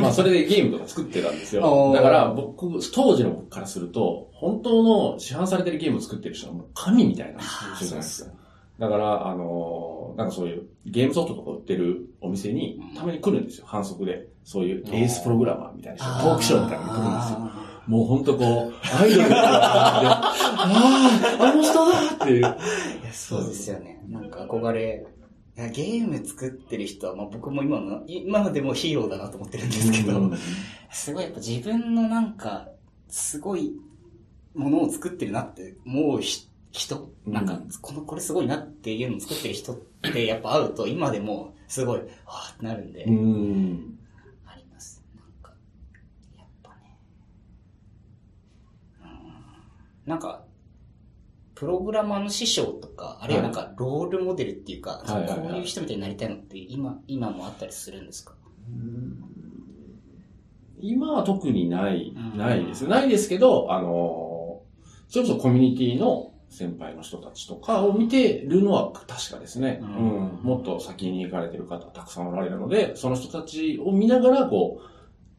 [0.00, 7.40] まあそれでゲームとか作ってたんですよ だから僕、当時の僕からすると、本当の市販されてるゲームを作ってる人はもう神みたいな
[7.76, 8.32] 人じゃないですか。
[8.78, 14.26] だから、あのーなんかそういうゲームソフトとか売ってるお店にたまに来るんですよ、反則で。
[14.42, 17.67] そういうエースプログラマーみたいな人がトークショーみたいなのに来るんですよ。
[17.88, 20.34] あもうほんとこう、アイドルああ、
[21.40, 22.44] あの人だっていう。
[22.44, 24.02] ーいやそうですよね。
[24.08, 25.06] なんか憧れ
[25.56, 30.38] いやゲーム作ってる人は、まあ、僕も今の、今のでもヒーローだなと思ってるんですけど、うん
[30.90, 32.68] すごいやっぱ自分のなんか、
[33.08, 33.74] すごい
[34.54, 39.76] ものを作ってるなって思うひ人、うんなんか、この、これすごいなっていうのを作ってる人っ
[40.12, 43.98] てやっぱ会うと今でもすごい、はぁってなるんで、うん。
[44.46, 45.02] あります。
[45.16, 45.52] なんか、
[46.36, 46.98] やっぱね。
[49.02, 49.08] うん
[50.08, 50.42] なんか、
[51.54, 58.32] プログラマーの師匠とか、あるいはなんか、ロールモデルっていうか、はいこういう人みたいになりたいのって今、今もあったりするんですか？
[60.80, 62.86] 今は特にない、うんないです。
[62.86, 64.62] ないですけど、あの、
[65.08, 69.80] それこそコミュニティの先輩の人たちとかを見てるのは確かですね。
[69.82, 70.40] ううんん。
[70.42, 74.97] もっと先に行かれてる方たくさんおられるので、その人たちを見ながら、こう、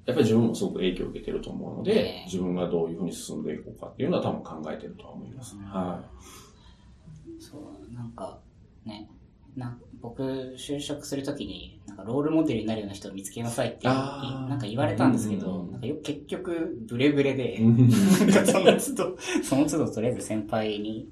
[0.10, 5.56] やっぱり自分もすごく影響を受けてると思うのでね、自分がどういうふうに進んでいこうかっていうのは多分考えてるとは思います。
[5.56, 5.64] うん。
[5.64, 6.02] は
[7.40, 8.40] そう、なんか、
[8.86, 9.08] ね、
[9.56, 10.24] な僕、
[10.58, 15.72] 就職するときに、なんかロールモデルになるような人を見つけなさいって、なんか言われたんですけど、うん。
[15.72, 17.64] なんかよ結局、ブレブレで、そ
[18.60, 21.10] の都度、その都度とりあえず先輩に、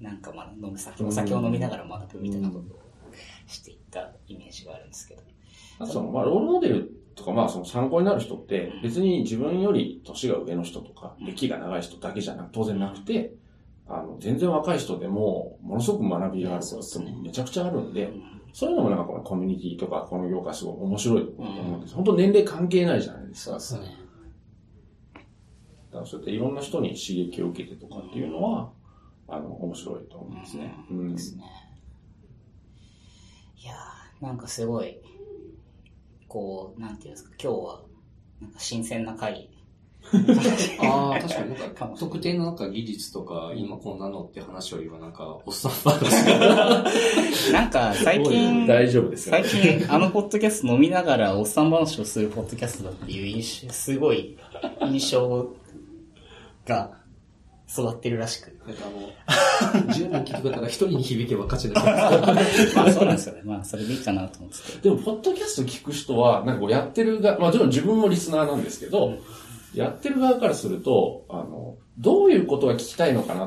[0.00, 2.80] なんかまあ飲む酒、お酒を飲みながら学ぶみたいなことを
[3.46, 5.22] していったイメージがあるんですけど。
[5.80, 13.34] あとその、まあ、ロールモデルとか、まあ、その参考になる人って、別に自分より年が上の人とか、歴が長い人だけじゃなく、当然なくて、
[13.86, 18.12] あの、全然若い人でも、ものすごく学びがあることってめちゃくちゃあるんで、
[18.52, 21.94] そういうのもなんかこのコミュニティとか、この業界すごい面白いと思うんです。
[21.94, 23.60] 本当年齢関係ないじゃないですか。
[23.60, 23.96] そうですね。
[25.90, 28.70] だからそうやっていろんな人に刺激を受けてとかっていうのは、
[29.28, 30.28] あの、面白いと思。
[30.28, 30.40] うん。
[31.12, 31.44] ですね。
[33.62, 34.98] いやー、なんかすごい、
[36.30, 37.80] こう、なんていうんですか、今日は、
[38.40, 39.50] なんか新鮮な回。
[40.80, 46.84] ああ、 確かになんか、特定のなんか技術とか、今こんなのって話よりはなんか、おっさん話が。
[47.52, 54.38] なんか最近、大丈夫ですか最近あのポッドキャスト飲みながらおっさん話をするポッドキャストだっていう印象、すごい
[54.82, 55.48] 印象
[56.64, 56.99] が
[57.72, 58.56] 育ってるらしく。
[58.66, 61.82] なんかあの、10人聞く方が1人に響けば勝ちだ。
[61.84, 63.42] ま あそうなんですよね。
[63.44, 64.88] まあそれでいいかなと思ってて。
[64.88, 69.14] でも、ポッドキャスト聞く人は、なんかこうやってるが、まあもちろん自分もリスナーなんですけど、
[69.74, 73.46] やってる側からすると、あの、どういうことが聞きたいのかな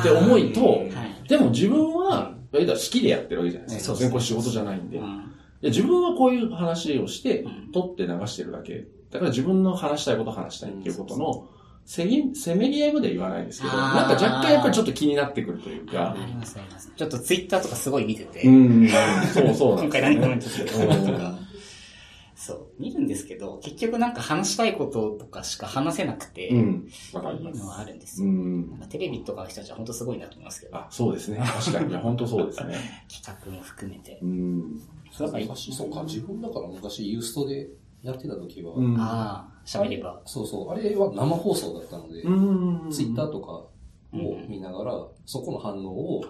[0.00, 0.76] って思いと、は
[1.24, 1.28] い。
[1.28, 3.84] でも自分は、言うたら好きでやってるわけじゃないですか。
[3.86, 4.98] そうです全然これ仕事じゃないんで。
[4.98, 8.84] うんで自分はこういう話をしてうん、撮って流してるだけ。
[9.10, 11.48] だから自分の話したいこと話したいっていうことの、
[11.86, 16.90] せぎ、せめぎ合いまでは言わないですけど、なんか若干やっぱりちょっと気になってくるというかあ、りますあります。
[16.96, 18.88] ちょっとツイッターとかすごい見てて、うん、
[19.32, 21.38] そうそうなん 今回ですよね何コメントするかなとうんか。
[22.36, 26.88] そう、見るんですけど、結局なんか話したいこととかしか話せなくて、っうん。
[27.14, 27.70] わてかりますいうの。
[27.70, 28.32] はあるんですうよ。
[28.32, 28.80] んなん。
[28.80, 31.38] かテレビとかの人たちは本当すごいなと思いますけど、あ、そうですね。
[31.38, 31.90] 確かに。
[31.90, 32.76] いや、本当そうですね。
[33.08, 34.18] 企画も含めて。
[34.22, 34.80] うん。
[35.10, 37.68] そうだ昔、そうか、自分だから昔ユーストで
[38.02, 40.20] やってた時は、うんああ、喋れば。
[40.26, 42.90] そうそう、あれは生放送だったので、うん。
[42.90, 44.92] ツイッターとかを見ながら、
[45.26, 46.24] そこの反応を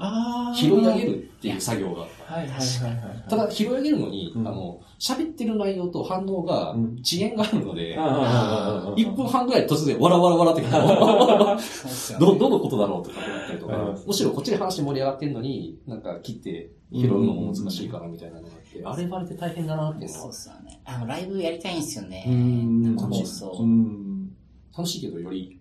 [0.54, 2.02] 拾い上げるっていう作業が。
[2.02, 3.24] はいはいはいはい。
[3.28, 4.48] ただ、拾い上げるのに、うん。
[4.48, 8.94] あの、喋ってる内容と反応がうん遅延があるので、あー。
[8.94, 10.62] 1分半ぐらい突然、わらわらわらって
[12.18, 18.48] ど、どのことだろうとか思ったりとかうん、むしろこっちで話盛り上がってんのに、なんか切って拾うのも難しいからみたいなのが
[18.84, 20.80] あれバレて大変だなっていうのそうはっすよね。
[20.84, 22.24] あの、ライブやりたいんですよね。
[22.26, 23.62] うん生放う送。
[23.66, 24.30] ん。
[24.76, 25.60] 楽しいけどより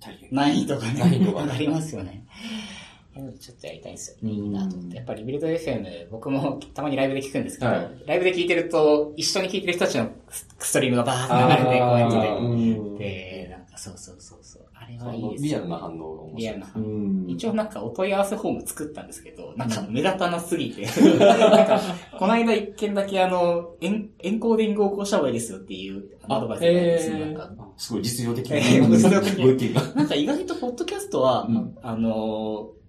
[0.00, 0.28] 大変。
[0.32, 2.24] 難易度がね、上が りますよね。
[3.38, 4.34] ちょっとやりたいんですよね。
[4.34, 4.96] いいなと思って。
[4.96, 10.10] やっぱりビルド FM、僕もたまにライブで聞くんですけど、はいライブで聞いてると、一緒に聞いてる人たちの
[10.58, 12.28] ストリームがバーって流れて、コメントで。
[12.28, 12.42] う
[12.94, 14.62] んで、なんかそうそうそうそう。
[14.74, 15.48] あれあはいいですよ、ね。
[15.48, 16.58] リアルな反応が面白いリアル。
[16.58, 16.86] なう反応。
[16.86, 17.26] ん。
[17.30, 20.82] 一応なんかお問い合わせフォーム作ったんですけど、なんか目立たなすぎて。
[21.18, 21.80] なんか、
[22.18, 27.18] この間一件だけあの、エンエンコーディングをこうした方がいいですよっていうアドバイスがあるんですよ。
[27.18, 29.82] なんかあすごい実用的えー実用的 ご意見が。
[29.94, 32.83] なんか意外とポッドキャストは、うんあのー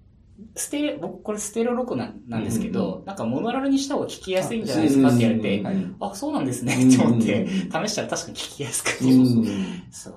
[0.56, 6.74] ステレ、僕これステレオ録なんなんですけど、なんかモノラルにした方が聞きやすいんじゃないですかって言われて、うんあ、そうなんですね。
[6.74, 9.06] って思ってうん、試したら確かに聞きやすくて。
[9.06, 9.46] うん
[9.92, 10.14] そう。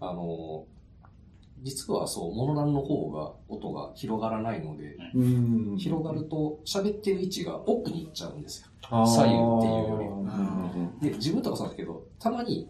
[0.00, 0.64] あの、
[1.62, 5.22] 実はそう、モノラルの方が音が広がらないので、う
[5.74, 5.76] ん。
[5.76, 8.68] 広がると喋ってる位置が奥に行っちゃうんですよ。
[8.82, 10.72] 左右っていうよりは。
[10.74, 10.98] うん。
[11.00, 12.68] で、自分とかそうなんですけど、たまに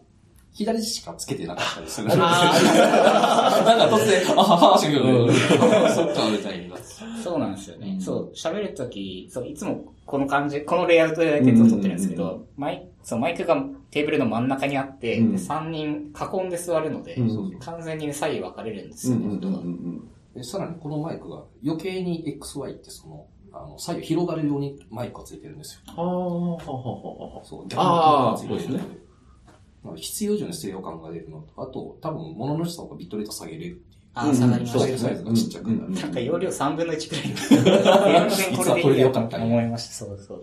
[0.53, 2.09] 左しかつけてなかったりする。
[2.13, 5.33] あ なんか突然、あはは、しか言うね。
[5.95, 6.77] そっか、みたいな。
[7.23, 7.93] そうなんですよね。
[7.95, 19.39] うんそう、喋るとき、そう、いつもこの感じ、このレイアウトでテントを撮ってるんですけうど、マイそうマイクがテーブルの真ん中にあって、うんで3人囲んで座るので、うん完全にね左右分かれるんですよね、
[20.43, 25.81] さらにこのマイクが余計に XY ってその、あの、左右広がるようにマイクがついてるんですよ。
[25.87, 27.45] ああ、はははは。
[27.45, 29.03] そう、逆についてるそうですなので
[29.97, 34.03] 必要以上にステレオ感が出るのと、あと、多分、物の下がビットレート下げれるっていう。
[34.15, 34.79] あー、下がりました。
[34.79, 38.31] そうですサイズがちっちゃくなるなんか容量3分の1くらい。
[38.31, 39.95] 全然これでいいやと思いました。
[39.95, 40.43] そうそう。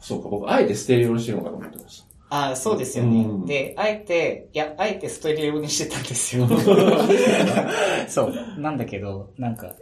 [0.00, 3.24] そうか、僕、あえてステレオにしてるのかと思ってましああ、そうですよね。
[3.24, 6.46] うんで、あえて、いや、あえてストレオにしてたんですよ。
[8.06, 8.60] そう。
[8.60, 9.74] なんだけど、なんか、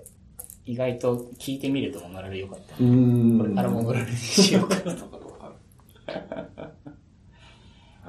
[0.65, 2.77] 意外と聞いてみるとモノラル良かった。
[2.77, 2.85] た。
[2.85, 5.27] うんこれからモノラルにしようかなと。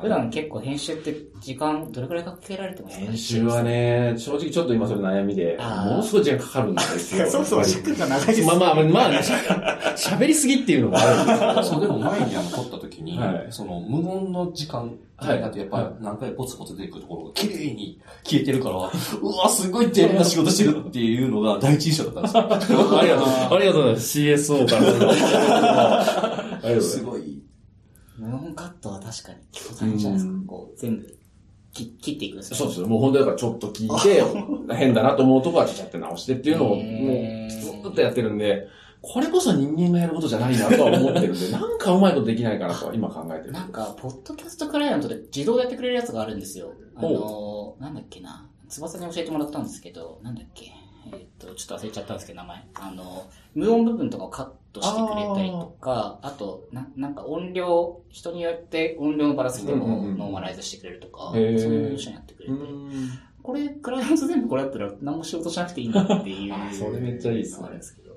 [0.01, 3.05] 普段結構編集って時間どれくらいかけられてますか？
[3.05, 7.29] 編集はね、正直ちょっと今それ悩みで、ものすごい時間かかるんですよ。
[7.31, 8.41] そうそう、尺が長いです。
[8.41, 9.19] りまあまあ、まあね、
[9.95, 11.05] しゃべりすぎっていうのがあ
[11.45, 18.79] るんですそう、でも前にあの撮った時に、はいその無言の時間、はいだってやっぱ何回ポツポツ出てくるところが綺麗に消えてるから、う
[19.35, 22.99] わ、すごい丁寧な仕事してるっていうのが第一印象だったんですよ。
[22.99, 24.19] ありがとう、ありがとうございます。
[24.19, 25.09] CSO からすると。
[25.09, 25.13] あ
[26.63, 27.21] りがとうござい
[28.17, 30.45] 無音カットは確かに結構大変じゃないですかうん。
[30.45, 31.17] こう、全部
[31.73, 32.87] 切切っていくんですよそうですよ。
[32.87, 34.23] もう本当だからちょっと聞いて、
[34.75, 38.67] 変だなと思うとこはちゃちゃって直してっていうのを、もうずっとやってるんで、
[39.01, 43.51] これこそ人間がやることじゃないなとは思ってるんで、 なんかうまいことできないかなとは今考えてる。
[43.51, 46.73] なんか、ポッドキャストクライアントで自動でやってくれるやつがあるんですよ。
[46.95, 48.49] あのー、なんだっけな。
[48.69, 50.73] 翼に教えてもらったんですけど、なんだっけ。
[51.13, 52.67] えーっと、ちょっと忘れちゃったんですけど、名前。
[52.75, 66.53] あの、無音部分とかをカットしてくれたりとか、あと、な、なんか音量、人によって音量のバランスでもノーマライズしてくれるとか、そういうの一緒にやってくれて、うんこれ、クライアント全部これやったら何も仕事しなくていいんだっていう。
[66.53, 68.11] あそれめっちゃいいっすねですけど。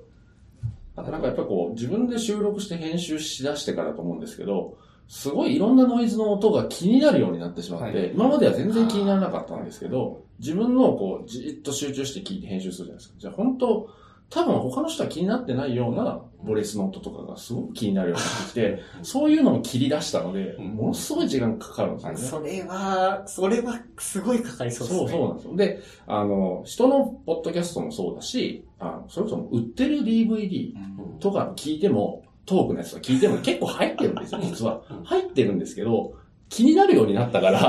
[0.97, 4.77] あとなんかやっぱこう、自分で収録して編集しだしてからと思うんですけど、
[5.11, 13.15] すごいいろんなノイズの音が気になるようになってしまって、はい今までは全然気にならなかったんですけど、自分のこう、じーっと集中して聞いて編集するじゃないですか。
[13.19, 13.91] じゃあ本当、
[14.31, 22.19] 多分他の人は気になってないようなボレスの音とかがすごく気になるようになってきて、そういうのも切り出したので、うんものすごい時間かかるんですよね。
[22.29, 25.01] それは、それはすごいかかりそうですね。
[25.01, 25.57] そうそうなんですよ。
[25.57, 34.83] で、あの、人のポッドキャストもそうだし、あのそれこそ売ってる DVD うんとか聞いても、トークのやつとか聞いても結構入ってるんですよ、実は。
[35.05, 36.15] 入ってるんですけど、
[36.49, 37.61] 気になるようになったから、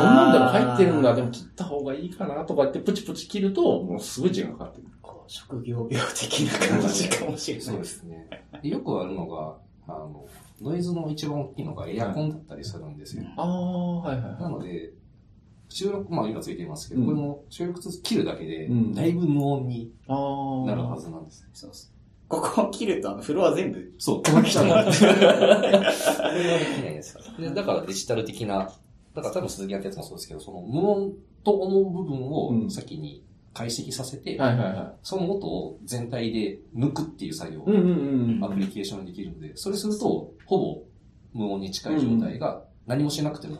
[0.00, 4.88] こんなんでも入ってるんだ、でも切った方がいいかなとかってプチプチ切ると、もうすごい時間かかってる。
[5.02, 8.28] こう職業病的な感じかもしれないそうですね。
[8.62, 9.56] でよくあるのが、
[9.88, 10.26] あの、
[10.62, 13.24] ノイズの一番大きいのがエアコンだったりするんですよ。
[13.36, 14.92] ああ、はいはいなので、
[15.68, 20.66] 収録、まあ今ついていますけど、うんこれも収録切るだけでうん、だいぶ無音にああ。
[20.66, 21.48] なるはずなんです。
[21.52, 21.97] そうそう。
[22.28, 24.68] ここを切ると、あの、フロア全部、そう、この来たの。
[24.68, 24.84] これは
[26.36, 27.48] できないですから。
[27.48, 28.70] でだからデジタル的な、
[29.14, 31.12] だから多分鈴木やったやつもそうですけど、その無音
[31.42, 37.62] と思う部分うんを先に解析させて、はいはいはその音を全体で抜くっていう作業い。
[37.64, 38.44] うんうんうん。
[38.44, 40.82] アプリケーションにできるので、それすると、ほぼ
[41.32, 43.58] 無音に近い状態が何もしなくても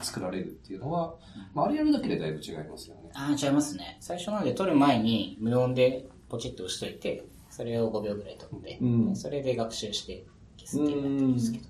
[0.00, 1.14] 作られるっていうのは、
[1.54, 3.10] まあ、あれやるだけでだいぶ違いますよね。
[3.14, 3.98] ああ、違いますね。
[4.00, 7.24] 最初なんで撮る前に無音でポチッと押しといて、
[7.58, 10.24] それを5秒ぐらい撮って、うんそれで学習して
[10.56, 11.64] 消すっていうのやってるんですけど。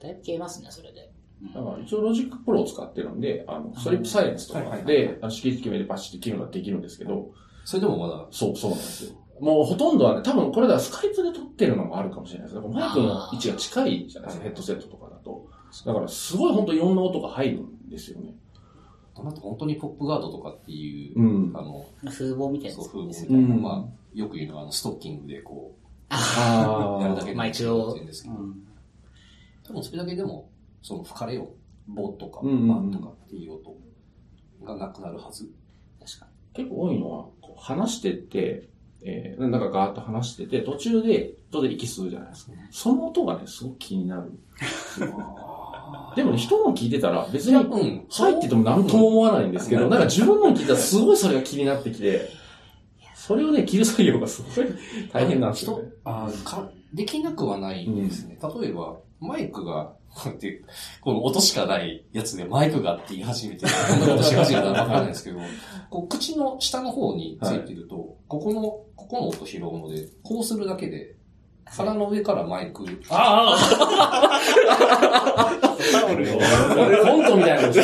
[0.00, 1.10] だいぶ消えますね、それで。
[1.42, 7.32] うんだから一応ロジックプロを使ってるんで、あの、ストリップサイレンスとかで、あの識別決めてパシッて切るのはできるんですけど、
[7.64, 9.16] それでもまだ、そう、そうなんですよ。
[9.40, 12.54] もうほとんどはね、多分これだからスカイプで録ってるのもあるかもしれないです。
[12.54, 15.48] だからマイクの位置が近いじゃないですか、ヘッドセットとかだと。
[15.84, 18.36] だからすごい本当いろんな音が入るんですよね。
[19.14, 21.52] あなた本当にポップガードとかっていう、うん。
[21.54, 25.74] あの、風防みたいなそう、やつ風防みですたいな、うんまあ、よく言うのは、あの、ストッキングでこ
[26.08, 27.92] あう、やるだけでまあ一応。
[27.94, 28.54] うんですけど、うん。
[29.64, 30.50] 多分それだけでも、
[30.82, 31.50] その吹かれよ、
[31.88, 32.68] ボとか、うんうんうん。
[32.68, 33.76] バンとかっていう音
[34.64, 35.50] がなくなるはず。
[36.00, 38.68] 確か結構多いのは、こう話してって、
[39.04, 42.52] えー、なんかガーッと話してて、途中で、途で息吸うじゃないですか。
[42.70, 44.32] その音がね、すごく気になる。
[46.14, 48.06] でもね、人の聞いてたら、別にうん。
[48.08, 49.86] 入ってても何とも思わないんですけど、う。
[49.86, 52.28] んなんか自分の聞いたらすごいそれが気になってきて、
[53.24, 54.66] それをね、切る作業がすごい
[55.12, 55.84] 大変なんですよね。
[55.90, 58.36] 人あーかできなくはないんですね。
[58.60, 60.60] 例えば、マイクが、こうやって、
[61.00, 65.38] この音しかないやつでマイクがって言い始めて、こんなことし始めたらわからないですけど、
[65.88, 68.62] こう口の下の方についてると、ここの、
[68.96, 71.14] ここの音拾うので、こうするだけで、
[71.74, 73.56] 鼻の上からマイク、あ
[75.90, 76.40] タオルを。
[76.42, 77.74] あコントみたいなこ。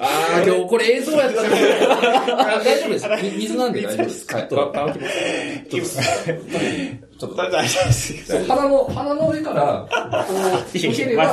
[0.00, 0.04] あ
[0.38, 1.48] あ、今日これ映像やったら、
[2.64, 3.06] 大丈夫です。
[3.22, 4.26] み水なんで大丈夫です。
[4.34, 4.48] はい。
[7.18, 8.26] ちょっと、大丈夫です。
[8.26, 9.86] そう鼻の、鼻の上から、
[10.26, 10.34] こ
[10.74, 11.24] う、受ければ、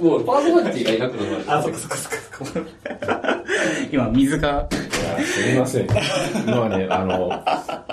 [0.00, 1.44] もうパーソナリティがいなくなる。
[1.46, 1.96] あ、そっかそっか
[2.44, 3.44] そっか。
[3.92, 4.68] 今、水が。
[4.70, 5.86] いや、すみません。
[6.46, 7.28] 今はね、あの、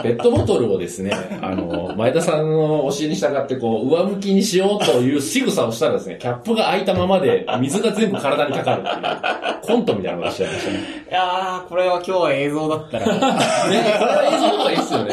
[0.02, 10.80] ペットボトルをですね、あの、前田さんの教えに従って、こう、上向きにしようという仕草をしたらですね、キャップが開いたままで、水が全部体にかかるっていう、コントみたいなのがしちゃいましたね。
[11.10, 13.06] いやー、これは今日は映像だったら。
[13.70, 15.12] ね、これは映像の方がいいっすよね。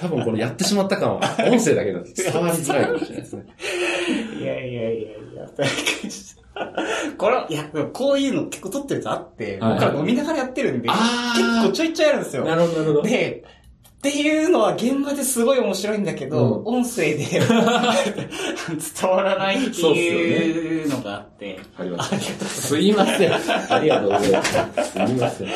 [0.00, 3.46] 多分これやってしまった感は、音声だけだと伝わりづらいかもしれないですね。
[4.40, 5.10] いやいやいやいや、
[7.18, 10.98] これ、いや、こういうの結構撮ってるとあって、はい僕ら飲みながらやってるんで、結
[11.66, 12.44] 構ちょいちょいあるんですよ。
[12.56, 13.02] るほど、なるほど。
[13.02, 13.44] で、
[14.00, 17.40] っていうのは現場ですごい面白いんだけど、音声で伝
[19.10, 21.60] わらないっていうのがあって。
[21.78, 22.16] あります。
[22.48, 23.32] すいません。
[23.34, 24.52] ありがとうございます。
[24.92, 25.48] すいません。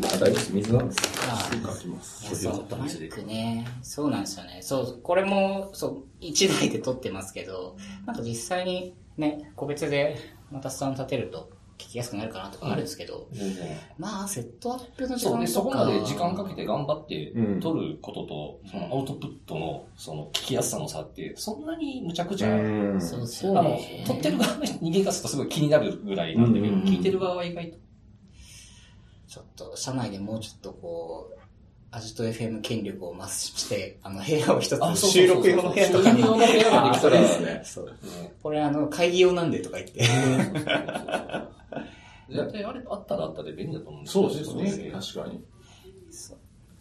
[0.00, 0.52] まあ、大丈夫です。
[0.54, 2.42] 水なんですあすぐ書きます。
[2.42, 3.66] そう、マイクね。
[3.82, 4.58] そうなんですよね。
[4.62, 7.76] そう、これも、そう、一台で撮ってますけど、
[8.06, 10.16] なんか実際にね、個別で
[10.50, 13.66] またスタンド立てると聞きやすくなるかなとかあるんですけど、全然。
[13.98, 15.48] まあ、セットアップの時そうね、間とか。
[15.48, 23.00] そこまで時間かけて頑張ってうん撮ることと、そのアウトプットのその聞きやすさの差って、そんなにむちゃくちゃ、うん。
[23.00, 27.78] そうですあの撮ってる側の人間からするとすごい気になるぐらいなんだけど、うん聞いてる側は意外と。
[29.30, 31.38] ちょっと、社内でもうちょっとこう、
[31.92, 37.62] アジト FM 権力を増して、あの、部屋を一つ収録用の部屋とかに収録用の部屋ができたらですね。
[37.64, 37.86] そう。
[37.86, 37.92] ね
[38.42, 40.00] これあの、会議用なんでとか言って。
[42.28, 44.90] 絶対あれあったらあったで便利だと思うんそうですよね。
[44.92, 45.44] 確かに。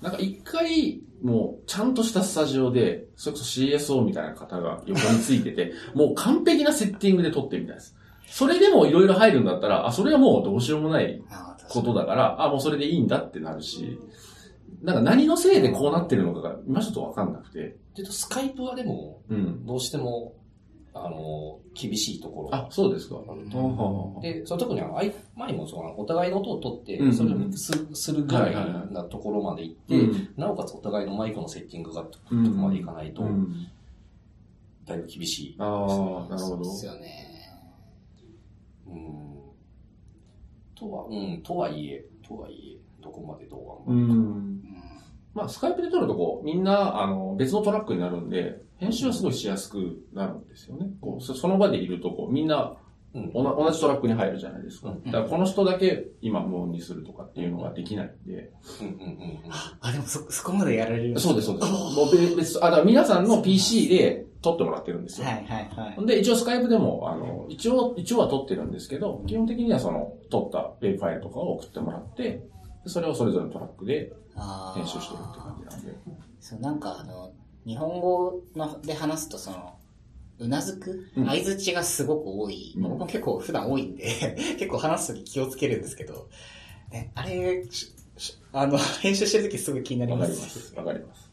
[0.01, 7.95] なんか一回、もう、ちゃんとしたスタジオで、それこそ CSO みたいな方が横についてて、 もう完璧なセッティングで撮ってみたいです。
[8.25, 11.21] それでもいろいろ入るんだったら、あ、それはもうどうしようもない
[11.69, 13.99] ことだから、あ、もうそれでいいんだってなるし、
[14.81, 17.77] なんか何のせいでこうなってるのかが、今ちょっとわかんなくて。
[17.95, 19.65] でと、スカイプはでも、うん。
[19.65, 20.33] どうしても、
[20.93, 23.15] あの、厳しいところあ、そうですか。
[23.15, 24.19] うんと。
[24.21, 33.67] で、その特にあい前もそのお互いの音を取ってうんうん、それをミックスするぐらいなところまで行って、うんなおかつお互いのマイクのセッティングがとこまでいかないとう、ん。
[34.85, 35.55] だいぶ厳しい。
[35.59, 36.55] ああ、なるほど。
[36.55, 37.51] そうですよね。
[38.87, 39.28] うん。
[40.79, 43.57] とは、うん、とはいえ、とはいえ、どこまでど
[43.87, 44.13] うう頑張るか。
[44.13, 44.17] ん。
[44.17, 44.59] うん
[45.33, 50.87] まあ、スカイプで撮るとこう、みんな、あの、別のトラックになるんで、編集はすごいしやすくなるんですよね。
[51.01, 52.75] こう、そその場でいると、こう、みんな、
[53.11, 54.89] うんおな同じトラックに入るじゃないですか。
[54.89, 58.51] うんだから、この人だけ今無音にするとかっていうのができないんで。
[58.81, 59.01] うんうんうん
[59.45, 59.51] うん。
[59.81, 61.71] あ、でもそ、そこまでやられるんそうです、そうです。
[61.71, 65.27] もう別別、あ、だから皆さんの PC で撮ってもらってるんですよ。
[65.27, 72.23] はいはいはいで、一応スカイプでも、あの、一応、一応は撮ってるんですけど、基本的にはその、撮ったウェブファイルとかを送ってもらって、
[72.83, 74.13] でそれをそれぞれのトラックで
[74.75, 75.95] 編集してるって感じなんで。
[76.39, 77.31] そう、なんかあの、
[77.65, 79.75] 日本語ので話すとその、
[80.39, 82.73] うなずくうん相づちがすごく多い。
[82.77, 84.05] うん僕も結構普段多いんで、
[84.57, 86.29] 結構話すとき気をつけるんですけど、
[86.91, 87.65] ね、あれ、
[88.53, 90.25] あの、編集してるときすぐ気になりわま。
[90.25, 90.75] かりますす。
[90.75, 91.28] わかります。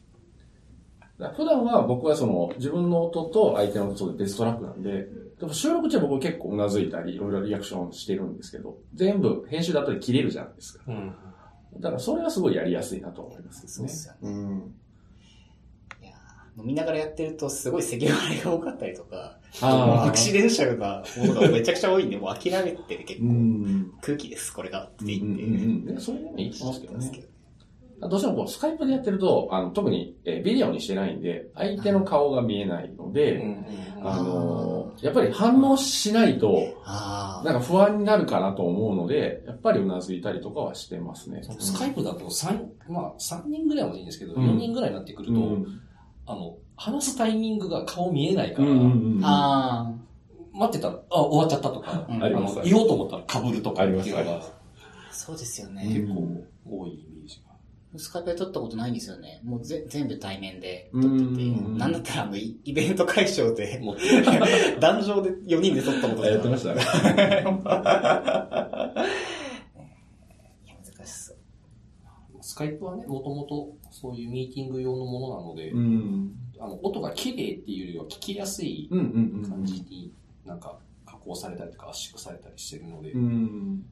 [1.35, 5.07] 普段は僕はその自分の音と相手の音でベストラックなんで、
[5.39, 10.83] でも収録中は僕結構うなずいたり、いろいろリアクションしてるんですけど、全部編集だと切れるじゃないですか。
[10.87, 11.13] うん。
[11.79, 14.19] だからそれはすごいやりやすいなと思いますそうっすよね。
[14.21, 14.73] うん。
[16.01, 23.91] いやー飲みながらやってるとすごい咳払いが多かったりとか、アクシデンシャルなものがめちゃくちゃ多いんで、もう諦めて結う構ん。
[24.01, 24.85] 空気です、これが。
[24.85, 25.43] ってうん言って。
[25.43, 25.53] うん
[25.87, 27.27] うんねそれでもいいと思思うんですけどね。
[28.01, 28.09] ど。
[28.09, 33.43] どうしてもこう、スカイプでやってると、あの、特に、えービデオにしてないんで、相手の顔が見えないので、
[34.03, 41.41] あのーやっぱり反応しないと、あなんか不安になるかなと思うので、やっぱりうなずいたりとかはしてますね。
[41.59, 45.81] スカイプだと三まあ3人ぐらいまでいいんですけど、うん4人ぐらいになってくると、うん
[46.25, 49.21] あの、話すタイミングが顔見えないから、うんうんうん。
[49.23, 49.87] あ。
[49.87, 49.93] あ
[50.53, 54.53] 待ってたら、あ、終わっちゃったとか、うんあの言おうと思ったら被るとかっていうのありがます
[55.11, 55.85] あ、そうですようんね。
[55.87, 57.06] 結構多い。
[57.97, 59.41] スカイプで撮ったことないんですよね。
[59.43, 61.77] もうぜ全部対面で撮っててうん。
[61.77, 63.97] なんだったらあの、イイベント会場で、もう
[64.79, 66.81] 壇上で4人で撮ったことやってましたね。
[70.65, 71.37] いや、難しそう。
[72.41, 76.35] スカイプはね、もともとそういうミーティング用のものなので、うん。
[76.59, 80.11] あの音が綺麗っていうよりは聞きやすい感じに
[80.45, 83.85] なんか加工されたりとか圧縮されたりしてるので、うん。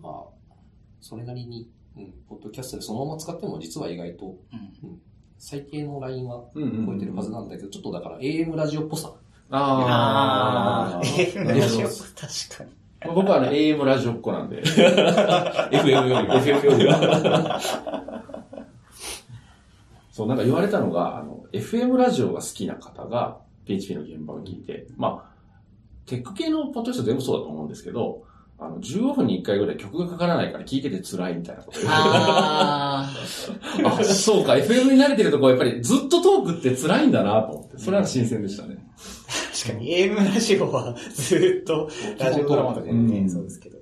[0.00, 0.54] まあ、
[1.00, 5.00] それなりに、うん、ポッドキャストでそのまま使っても実は意外とうん。
[5.38, 6.86] 最低のラインはうんうん。
[6.86, 9.12] 超えてるはずなんだけど、ちょっとだから AM ラジオっぽさ。
[9.50, 11.02] ああ。
[11.04, 12.70] えー、なるほど確かに。
[13.14, 14.62] 僕はあの AM ラジオっ子なんで。
[14.62, 16.34] FM よりも。
[16.34, 17.60] FF よりは。
[20.12, 25.32] そう、なんか言われたのが、あの、FM ラジオが好きな方が、PHP の現場を聞いて、まあ、
[26.06, 28.22] テック系のポッドキャスト全部そうだと思うんですけど、
[28.64, 31.78] あの、15分に1回ぐらい曲がかからないから聴いてて辛いみたいなこと。
[31.86, 33.10] あ
[33.84, 38.76] あ、そうか、FM に慣れてるとこやっぱりずっとトークって辛いんだなと思って、それは新鮮でしたね。
[38.96, 41.88] ー確かに、AM ラジオはずーっと
[42.18, 43.30] ラジオドラマとかでね、うん。
[43.30, 43.78] そうですけど。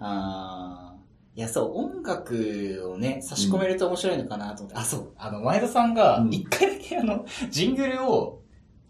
[0.00, 1.38] あー。
[1.38, 4.76] いや、そう、音楽をね、差し込めると面白いのかなと思って。
[4.76, 6.34] あ、そう、あの、前田さんがう、ん。
[6.34, 8.37] 一回だけあの、ジングルを、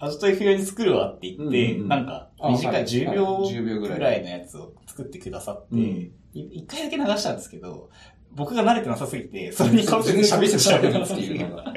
[0.00, 3.54] アジト F 用に作るわって言って、うんうんなんか、あ短はいい10秒はい。
[3.54, 4.22] 10秒ぐらい。
[4.22, 6.12] のやつを作ってくださって、うん。
[6.66, 7.90] 回だけ流したんですけど、
[8.32, 11.64] 僕が慣れてなさすぎて、それにかぶせて喋って喋る喋るっていうのが。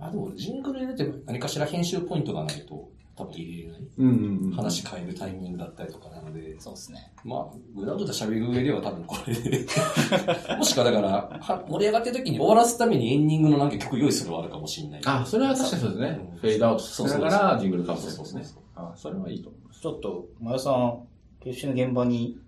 [0.00, 3.80] あ、でも、ジングル入れても何かしら編集ポイントがないと、多分入れれない。
[3.98, 4.52] うんうんうん。
[4.52, 7.12] 話変えるタイミングだったりとかなので、そうですね。
[7.24, 9.66] まあ、ぐだぐだ喋る上では多分これで。
[10.58, 15.00] もしかだから、は盛り上がってる時に終わらすためにエンディングのなんか曲用意するのはあるかもしれない。
[15.04, 16.38] あ、それは確かにそうですねうん。
[16.38, 18.62] フェードアウトしながそうそうらジングルカムそうですね。
[18.74, 19.80] あ、それはいいと思います。
[19.80, 21.00] ちょっと、前田さん、
[21.40, 22.38] 決死の現場に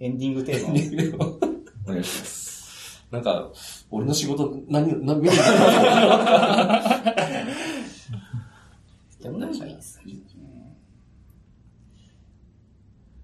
[0.00, 1.38] エンディングテーマを
[1.86, 2.56] お願いします。
[3.10, 3.50] なんか、
[3.90, 5.36] 俺の仕事、何、何、見に
[9.26, 10.14] でもなんかいいですね。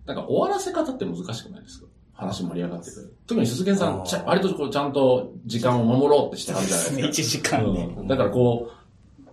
[0.06, 1.86] なんか終わらせ方って難しくないですか？
[2.14, 3.14] 話盛り上がってくる。
[3.26, 7.58] 特に鈴木さん、ちゃ割とこうちゃんと時間を守ろうってしてはるじゃない1です時か。
[7.62, 7.84] 間で。
[7.84, 8.68] うんだからこ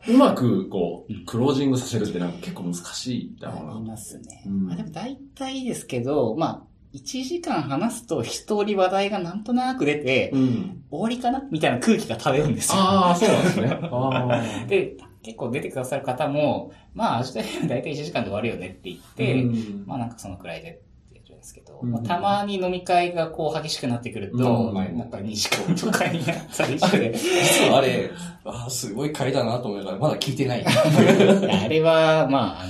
[0.08, 3.72] う、うまくこうんう、クロージングさせるってなんか結構難しいだろうな。
[3.76, 4.44] ありますね。
[4.46, 6.62] うんまあでも大体ですけど、まあ、
[6.96, 10.82] 1時間話すと一人話題がなんとなく出て、うん。
[10.90, 11.44] 終わりかな？
[11.52, 12.80] みたいな空気が漂うんですよ。
[12.80, 13.80] ああ、そうなんですね。
[13.92, 20.74] あ で、結構出てくださる方も、まあ、明日大体1時間で終わるよねって言って、うんまあなんかそのくらいでっ
[21.14, 28.10] て言うんですけど、うんまあ、たまに飲み会がこう激しくなってくると、うんなんか2時間とかになったりして、 実はあれ、
[28.46, 30.64] ああ、すごい回だなと思いながら、まだ聞いてない。
[30.66, 32.68] あれは、まあ、あ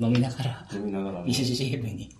[0.00, 1.26] の、飲みながら、飲みながらね。
[1.28, 2.10] BGM に。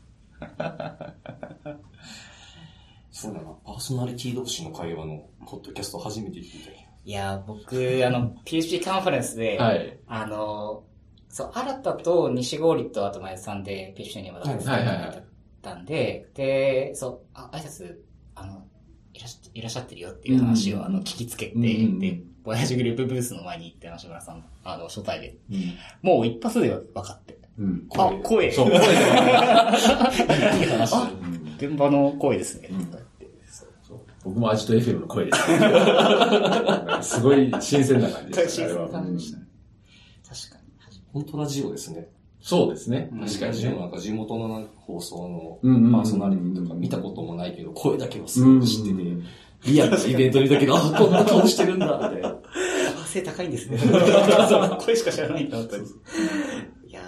[3.11, 3.51] そうだな。
[3.65, 9.99] パーソナリティ同士の会話のポッドキャスト初めて聞いたけいや、僕、あの、PHP カンファレンスで、はい。
[10.07, 10.85] あの、
[11.29, 15.25] そう、新田と西郡とあと前田さんで PHP にはいはいはい
[15.63, 17.97] たんで、で、そう、あ、挨拶、
[18.35, 18.67] あの、
[19.15, 25.57] いらっしゃいらっしゃってるよっていう話を、あの、聞きつけて、うんうんで、ボヤジグループブースの前に行って、橋村さん、あの、初対で、うん
[26.03, 27.39] もう一発で分かって。
[27.59, 27.87] うん。
[27.97, 28.51] あ、声。
[28.51, 28.85] そう、声で。
[28.87, 28.91] いい
[30.67, 30.95] 話。
[30.95, 32.69] うん現場の声ですね。
[32.73, 33.02] うん
[34.25, 35.33] 僕もアジト FM の声で
[37.03, 37.11] す。
[37.17, 38.69] すごい新鮮な感じでしたね。
[38.69, 39.47] あれは新鮮な感じでしたうん
[40.29, 40.63] 確か
[41.13, 42.09] 本当ラジオですね。
[42.41, 43.11] そうですね。
[43.13, 43.47] うん確かにね。
[43.49, 49.03] ラジオなんか地元の放送のパーソナリティとか見たこともないけど、声だけはすごく知ってて、
[49.65, 52.31] リアルなイベントにいたけど、あ、こんな顔してるんだ、みたいな。
[52.31, 52.37] に。
[53.07, 53.79] 背高いんですね。
[54.81, 55.81] 声しか知らないんだったい
[56.89, 57.01] や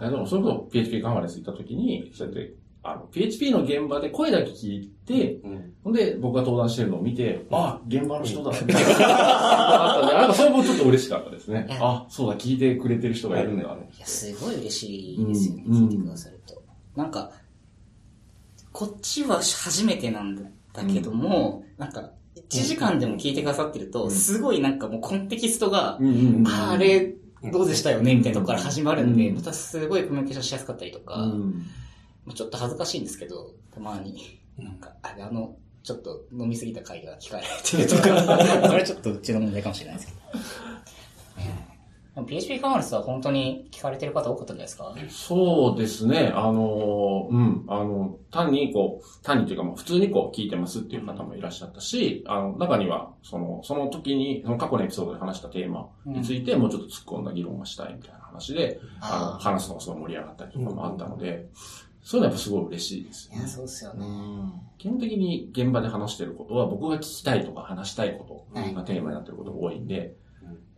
[0.00, 2.54] いやでも、それこそ PHP カンファレンス行った時に、そうやって、
[2.88, 5.74] あの、PHP の現場で声だけ聞いて、うん。
[5.84, 8.50] ほんで、僕が登壇してるのを見て、あ、現場の人だ。
[8.50, 13.64] みたいなあったんで、なんかそれもちょっと嬉しかったですねあ、そうだ、聞いてくれてる人がいるんだ。
[13.64, 15.64] ーいや、すごい嬉しいですよね。
[15.66, 16.62] うん聞いてくださると。
[16.94, 17.30] なんか、
[18.72, 20.42] こっちは初めてなんだ
[20.92, 27.14] けども、なんか、1時間でも聞いてくださってると、うんすごいなんかもうコンテキストが、うんうんうんああれ、
[27.52, 31.32] どうでしたよねみたいなとこから始まるんで、うんまたすごいコミュニケーションしやすかったりとか、
[32.34, 38.02] ちょっと恥ずかしいんですけど、たまに、なんか、あれ、あの、ちょっと飲みすぎた回が聞かれてるとか、
[38.66, 40.18] それはちょっとうちの問題かもしれないですけど。
[42.26, 44.94] PHP カンファレンスは本当に聞かれてる方多かったんじゃないですか？
[45.10, 46.32] そうですね。
[46.34, 47.64] あの、うん。
[47.68, 61.50] あの、単にこう、単にというかもう普通にこう聞いてますっていう方もいらっしゃったし、あの、中には、その、その時に、その過去のエピソードで話したテーマについてもうちょっと突っ込んだ議論がしたいみたいな話で、あの、あ話すのがすごい盛り上がったりとかもあったので、
[62.06, 63.36] そういうのはやっぱすごい嬉しいですあ。
[63.36, 64.06] いや、そうですよね。
[64.78, 70.02] 基本的に現場で話してることは僕が聞きたいとか話したいことがテーマになってることが多いんで、や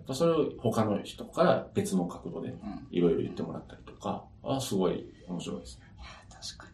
[0.04, 2.86] っぱそれを他の人から別の角度でうん。
[2.90, 5.84] いろいろ言ってもらったりとか、あすごい面白いですね。
[6.30, 6.67] 確かに。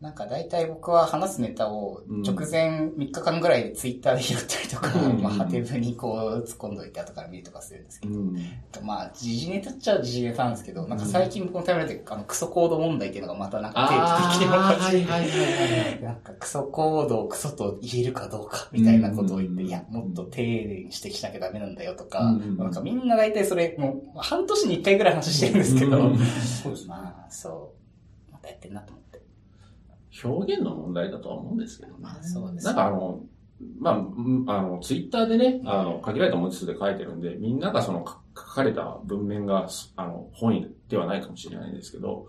[0.00, 8.36] なんか大体僕は話すネタをうん直前3日間ぐらいでツイッターで拾ったりとか、うんまあ、ハテブにこう突っ込んどいて後から見るとかするんですけど、うん。
[8.82, 16.02] まあ、時事ネタっちゃ時事ネタなんですけど、なんか最近僕のタイムラインで、あの、クソコード問題っていうのがまたなんか定期的に分かって、はいはい。
[16.02, 26.88] なんかクソコードをクソと言えるかどうかみたいなことを言って、うんいや、もっと丁寧に指摘しなきゃダメなんだよとか、うんなんかみんな大体それ、もう半年に一回ぐらい話してるんですけど、うんそうですね。
[26.88, 27.74] まあ、そ
[28.28, 29.07] う、またやってんなと思って。
[30.24, 31.98] 表現の問題だとは思うんですけどね。
[32.00, 33.20] まあ、そうですなんかあの、
[33.80, 42.28] まあ、うんあの、ツイッターでね、あの、限られた文字数で書いてるんで、みんながその、か書かれた文面が、あの、本意ではないかもしれないんですけど、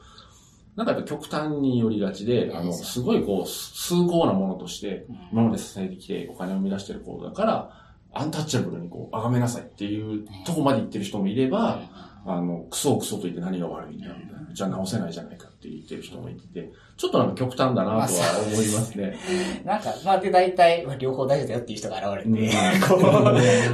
[0.75, 7.69] なんかやっぱ極端によりがちで、あの、すごいこう、崇高なものとして、今まで支えてきてお金を生み出してることだから、
[8.11, 11.81] アンタッチャブルにこう、崇めなさいっていうとこまで言ってる人もいれば、
[12.25, 14.53] あの、クソクソと言って何が悪いんだみたいな。
[14.53, 18.07] じゃあ直せないじゃないかって言ってる人もいて、ちょっとなんか極端だなとは
[18.45, 19.17] 思いますね。
[19.65, 22.51] なんか、まあで大体、まあ両方大事だよっていう人が現れて、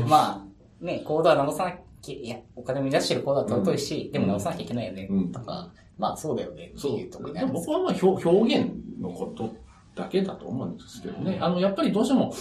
[0.08, 0.46] ま
[0.82, 7.00] あ、ね、コードは直さなきゃ、いや、お金を生み出してるコードは尊いし、でも直さなきゃいけないよねうん、とか、まあそうだよねってそう。
[7.00, 9.56] いうところにでなるんですも僕はまあ表表現のこと
[9.96, 11.38] だけだと思うんですけどね。
[11.42, 12.34] あの、やっぱりどうしても、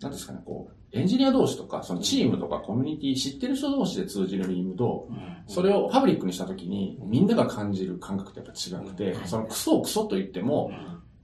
[0.00, 5.08] なんですかね、こう、エンジニア同士とか、そのチームとかコミュニティ、知ってる人同士で通じるリームと、
[5.46, 10.70] それをファブリックにしたときに、みんなが感じる感覚ってやっぱ違くて、そのクソをクソと言っても、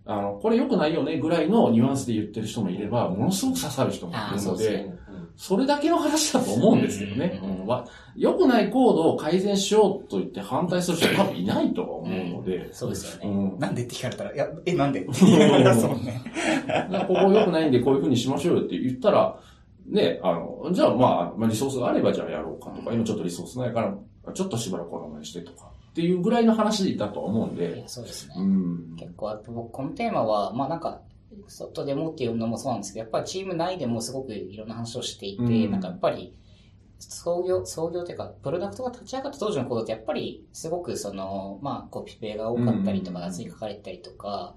[0.06, 4.92] あの、これ良くないよねぐらいのニュアンスで言ってる人もいれば、ものすごく刺さる人もいるので、
[5.36, 7.40] それだけの話だと思うんですけどね。
[8.16, 13.34] 良くないコードを改善しようと言って反対する人は多分いないとは思うので、そうですようね。
[13.56, 13.58] ん。
[13.58, 15.00] なんでって聞かれたら、いや、え、なんで？
[15.02, 16.20] って言われますもんね。
[17.08, 19.40] ここ良くないんでこういう風にしましょうよって言ったら、
[19.86, 28.34] ね、あの、じゃあまあ、まあ、リソースがあればじゃあやろうかとか、今ちょっとリソースないから、ちょっとしばらくこのままにしてとか、っていうぐらいの話だとは思うんいでや、そうですね。
[28.38, 28.96] うん。
[28.98, 31.02] 結構、僕このテーマは、まあなんか、
[31.48, 36.34] 外でもっていうのもそうなんですけど、やっぱりチーム内でもすごくいろんな話をしていて、うんなんかやっぱり、
[36.98, 44.54] 創業、創業というか、プロダクトが立ち上がった当時のコードってやっぱりすごくその、まあコピペが多かったりとか、うん厚に書かれたりとか、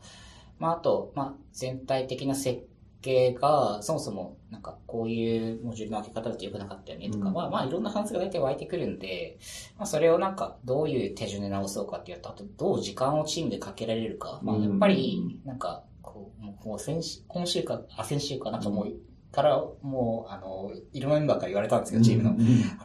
[0.60, 2.62] まああと、まあ全体的な設
[3.02, 9.38] 計が、そもそもなんかこういうモジュールの開け方だと良くなかったよねとか、うんまあまあいろんな話が大体湧いてくるんで、
[9.78, 15.84] まあそれをなんかどういう手順で直そうかっていうと、あとどう時間をチームでかけられるか、まあやっぱりなんか
[16.18, 18.94] こう、もう先週、今週か、あ、先週かなんかもう、
[19.32, 22.32] からもう、あの、いろんなメンバーから言われたんですけど、チームの。
[22.32, 22.34] あ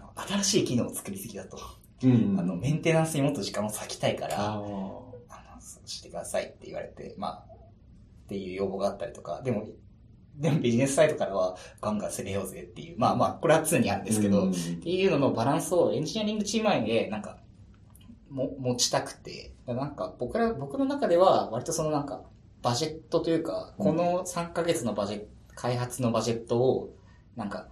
[0.01, 1.59] の新しい機能を作りすぎだと。
[2.03, 2.37] うん。
[2.39, 5.15] あの、メンテナンスにもっと時間を割きたいから、ああの、
[5.61, 7.45] そうしてくださいって言われて、まあ、
[8.25, 9.67] っていう要望があったりとか、でも、
[10.37, 14.51] でもビジネスサイドからはガンガン攻めようぜっていう、まあまあ、これは常にあるんですけど、うん。
[14.53, 17.39] っていうののバランスをエンジニアリングチーム内で、なんか、
[18.31, 22.23] も、持ちたくて、なんか、僕ら、僕の中では、割とそのなんか、
[22.63, 26.97] バジェットというか、この3ヶ月のバジェット、開発のバジェットを、
[27.37, 27.69] なんか、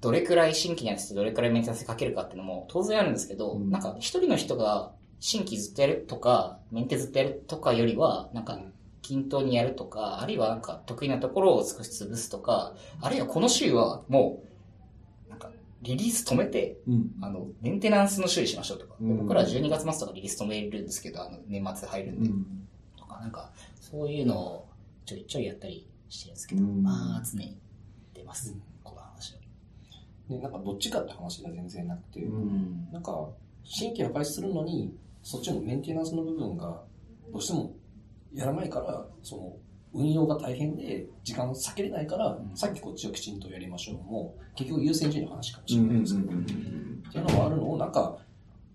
[0.00, 3.70] どれくらい新規にやってどれくらいメンテナンスにかけるかっていうのも当然あるんですけど、うん。
[3.70, 8.58] なんか一人の人が新規ずっとやるとか、メンテずっとやるとかよりは、なんか
[9.02, 14.42] 均等にやるとか、あるいはなんか得意なところを少し潰すとか、あるいはこの週はも
[15.26, 15.50] う、なんか
[15.82, 17.10] リリース止めて、うん。
[17.20, 22.68] あの、メンテナンスの週にしましょうとか、でうん僕らは12月末とかリリース止めるんですけど、あの、年末入るんで、うん。
[22.96, 24.68] とか、なんか、そういうのを
[25.06, 27.56] ちょいちょいやったりしてるんですけど、うんまあ、常に
[28.14, 29.40] 出ます、この話は。
[30.28, 32.88] で、なんかどっちかって話が全然なくて、うん。
[32.92, 33.28] なんか、
[33.64, 36.82] 新規の開始するのに、そっちのメンテナンスの部分が、
[37.32, 37.72] どうしても
[38.34, 39.56] やらないから、その、
[39.92, 45.84] 運用が大変で、時間避けれないから、んさっきこっちをきちんとやりましょうも、結局優先順位の話かもしうん。
[45.84, 45.88] うん。
[45.88, 46.52] れないですけど、って
[47.18, 48.16] いうのもあるのを、なんか、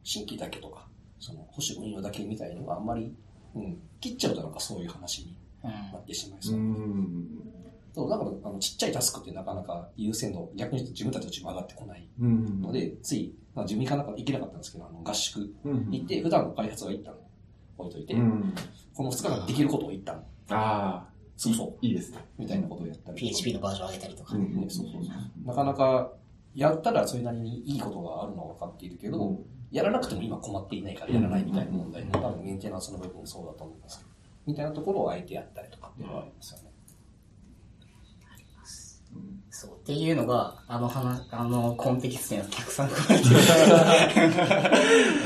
[0.03, 0.87] 新規だけとか、
[1.19, 3.15] その、保守運用だけみたいのがあんまり、
[3.55, 5.71] うん、切っちゃうとなんかそういう話にうん。
[5.71, 6.55] なってしまいうそう。
[6.57, 7.27] ん。
[7.93, 12.61] そうだから、あの、ちっちゃいタスクってなかなか優先度、逆に言うと自分たちのチーム上がってこないうん。
[12.61, 15.89] ので、つい、まあ、自分行かなか行けなかったんですけど、あの、合宿うん。
[15.91, 17.13] 行って、普段の開発は一旦
[17.77, 18.53] 置いといて、うん。
[18.93, 20.15] この2日間できることを一旦
[20.49, 22.25] ああ、そうそう、いいですね。
[22.37, 23.17] みたいなことをやったりとか。
[23.17, 24.35] PHP のバージョン上げたりとか。
[24.35, 25.47] うんね、そうそうそう。
[25.47, 26.11] なかなか、
[26.55, 29.37] やったらそれなりにいいことがあるのは分かっているけど、
[29.71, 34.09] やらなくても今困っていないからやらないみたいな問題で、多分メンテナンスの部分もそうだと思いますけど、
[34.47, 36.75] みたいなところをあえてやったりとかっていうのはありますよね。
[39.49, 39.71] そう。
[39.77, 43.35] っていうのが、あの話、あの、コンテキストにはたくさん加えてる。
[43.39, 44.69] 確か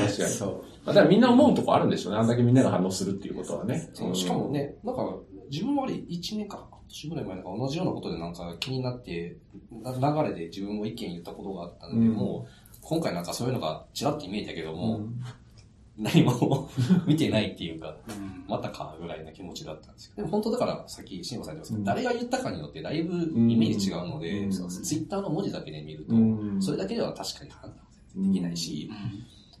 [0.06, 0.12] に。
[0.30, 0.64] そう。
[0.84, 2.18] だからみんな思うとこあるんでしょうね。
[2.18, 3.90] あんだけみんなが反応するっていうことはね。
[3.92, 5.16] そうしかもね、なんか、
[5.50, 9.36] 自分もあれ1年か、半年ぐらい前なんか同じようなことでなんか気になって、
[9.82, 15.20] な流れで自分も意見言ったことがあったんで、うんもう、今回なんかそういうのがちらっと見えたけどうも、ん。
[15.98, 16.70] 何も
[17.04, 18.44] 見てないっていうか、うん。
[18.48, 21.84] またかぐらいな気持ちだったんですけど、でも本当だから、さっき慎吾さん言ってますけど、うん。
[21.84, 26.62] 誰が言ったかによってだいぶイメージ違うので、ツイッターの文字だけで見ると、うん。
[26.62, 27.70] それだけでは確かに判
[28.16, 28.90] 断できないし、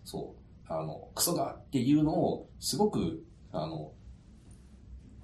[0.04, 0.40] そう、
[0.70, 3.90] あの、クソがっていうのを、すごく、あの、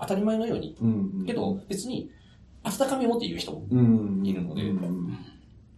[0.00, 1.24] 当たり前のように、うん。
[1.24, 2.10] けど、別に、
[2.64, 4.26] 温かみを持って言う人も、うん。
[4.26, 5.16] いるのでうん。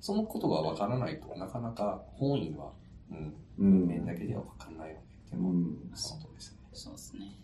[0.01, 2.73] そのことがわからないとなかなか本意は、
[3.11, 3.87] うん、うん。
[3.87, 5.03] 面だけではわかんないよね。
[5.31, 5.91] でも、うん。
[5.95, 6.59] その通りですね。
[6.73, 7.39] そうですね。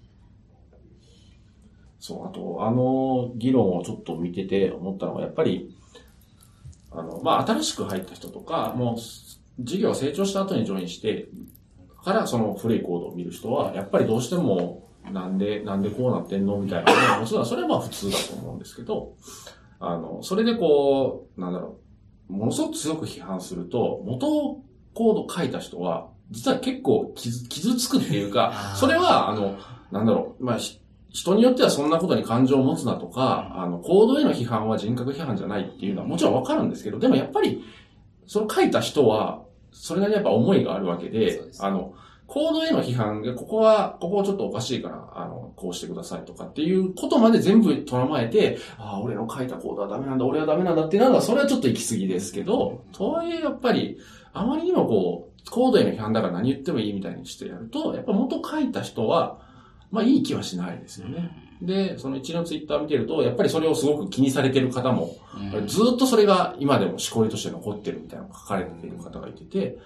[2.00, 5.76] そう、あと、あの議論をちょっと見てて思ったのが、やっぱり、
[6.90, 8.96] あの、まあ、新しく入った人とか、もう、
[9.60, 11.28] 事業が成長した後にジョインして、
[12.04, 16.56] からその古いコードを見る人は、やっぱりどうしても、なんで、なんでこうなってんの？
[16.58, 17.18] みたいな。
[17.18, 19.14] もちろんそれはまあ普通だと思うんですけど、
[19.80, 21.78] あの、それでこう、なんだろ
[22.30, 24.26] う、ものすごく強く批判すると、元
[24.94, 29.58] コード書いた人は、実は結構傷傷つくっていうかそれは、あの、
[29.92, 30.80] なんだろう、まあ、ひ
[31.10, 37.62] 人によってはそんなことに感情を持つなとか、あの、コードへの批判は人格批判じゃないっていうのはもちろんわかるんですけど、でもやっぱり、
[38.26, 39.44] その書いた人は、
[39.74, 41.94] それなりにやっぱ思いがあるわけで、ですあの、
[42.26, 53.98] コードへの批判で、ここは、ここはちょっとおかしいから、あの、こうしてくださいとかっていうことまで全部とらまえて、ああ、俺の書いたコードはダメなんだ、俺はダメなんだっていうのは、それはちょっと行き過ぎですけど、とはいえやっぱり、
[54.32, 59.38] あまりにもこう、コードへの批判だから何言ってもいいみたいにしてやると、やっぱ元書いた人は、
[59.90, 61.30] まあいい気はしないですよね。
[61.62, 65.16] で、その一連のツイッター見てると、やっぱりそれをすごく気にされてる方も、
[65.54, 69.78] うんずっとそれが今でもしこりとして残ってるみたいなのが書かれている方がいてて、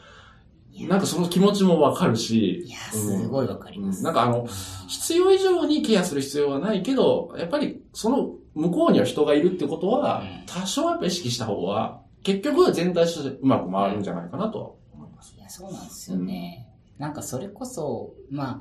[0.87, 3.99] なんかその気持ちもわかるし、いや、すごいわかります。
[3.99, 4.47] うんなんかあの、
[4.87, 15.35] 必要以上にケアする必要はないけど、やっぱりその向こうには人がいるってことはうん、多少はやっぱ意識した方が、結局は全体としてうまく回るんじゃないかなとは思います。
[15.37, 16.69] いや、そうなんですよね。
[16.99, 18.61] なんかそれこそ、ま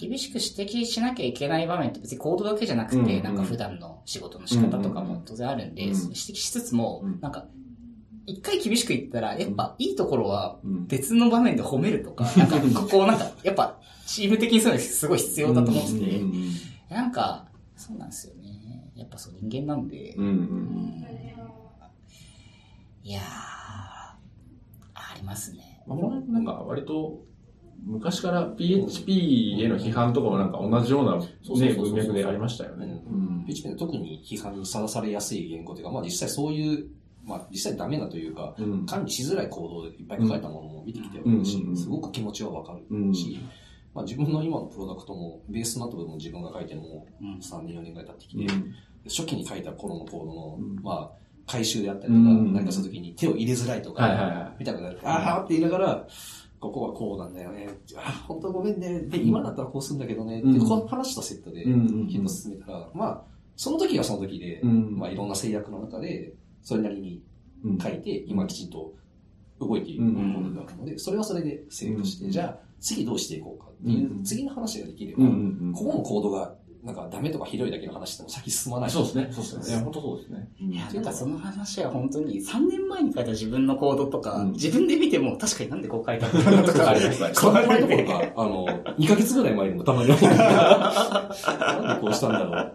[0.00, 7.44] 厳しく指摘しなきゃいけない場面って別にコードだけじゃなくて、なんか普段の仕事の仕方とかも当然あるんで、うん指摘しつつも、うんなんか、
[8.24, 16.22] 一回厳しく言ったら、やっぱいいところはうん別の場面で褒めるとか、 なんかここなんか、やっぱチーム的にそういうのすごい必要だと思ってて、
[16.88, 17.46] なんか、
[17.76, 18.90] そうなんですよね。
[18.94, 20.14] やっぱそう人間なんで、
[23.02, 23.22] いやー、
[24.94, 25.82] ありますね。
[25.86, 27.20] なんか割と、
[27.84, 33.02] 昔から PHP への批判とかもなんか同じような、ね、文脈でありましたよね。
[33.10, 33.44] うん。
[33.46, 36.86] PHP で特に批判にさらされやすい言語というか、まあ実際そういう、
[37.24, 38.86] まあ実際ダメなというか、うん。
[38.86, 43.08] 管理しづらい行動でいっぱい書かれたものも見てきてはいるしうんうんうん、すごく気持ちはわかうん。
[43.08, 43.40] るし、
[43.94, 47.38] まあ自分の今のプロダクトも、ベースになった部分も自分が書いてもうん。
[47.38, 48.74] 3年4年ぐらい経ってきて、うん。
[49.08, 51.20] 初期に書いた頃のコードのうん、まあ、
[51.50, 54.54] 回収であったりとか、うん何かするときに手を入れづらいとか。
[54.58, 56.06] みたいな、あーって言いながら、
[56.60, 57.68] ここはこうなんだよね。
[57.96, 59.00] あ、本当ごめんね。
[59.00, 60.42] で、今だったらこうするんだけどね。
[60.44, 60.52] うん。
[60.52, 63.22] で、この話とセットで、ヒント進めたら、まあ、
[63.56, 64.98] その時はその時で、うん。
[64.98, 67.22] まあ、いろんな制約の中で、それなりに
[67.64, 67.78] うん。
[67.78, 68.92] 書いて、今きちんと
[69.58, 70.12] 動いているうん。
[70.12, 72.30] ものがあるので、それはそれでセーブして、うん。
[72.30, 74.22] じゃあ、次どうしていこうかっていうう、ん。
[74.24, 78.90] 次の話ができれば、ここのコードが、なんかダメとかひどいだけの話でも先進まない。
[78.90, 79.28] そうですね。
[79.32, 79.82] そうですね。
[79.82, 80.48] 本当そうですね。
[80.58, 88.66] いや、なんかその話は本当に3年前に書いた自分のコードとか、うん自分で見ても確かになんでこう書いたんだろうとか、ありますありますそんな前どころか、あの、
[88.98, 90.22] 2ヶ月ぐらい前にもたまに思う。
[90.22, 90.28] な
[91.94, 92.54] んでこうしたんだろう。
[92.54, 92.72] あ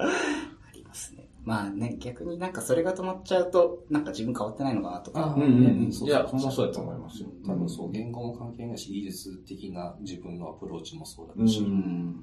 [0.74, 1.28] りますね。
[1.44, 5.34] まあね、逆になんかそれが止まっちゃうと、なんか自分変わってないのかなとか。
[5.36, 5.52] うんうんう
[5.88, 5.90] ん。
[5.92, 7.30] いや、ほんまそうだと思いますよ。
[7.46, 11.46] 多分そう、言語も関係ないし、技術的な自分のアプローチもそううん。
[11.46, 12.16] だし、うん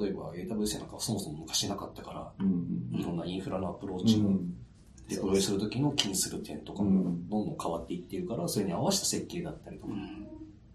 [0.00, 4.54] 例えば AWS なんかはそもそも昔なかったから、うんいろんなインフラのアプローうチも、ん。
[5.08, 10.26] デプロイするときの気にする点とかもうんどんどん変わっていってるから、それに合わせた設計だったりとか、っうん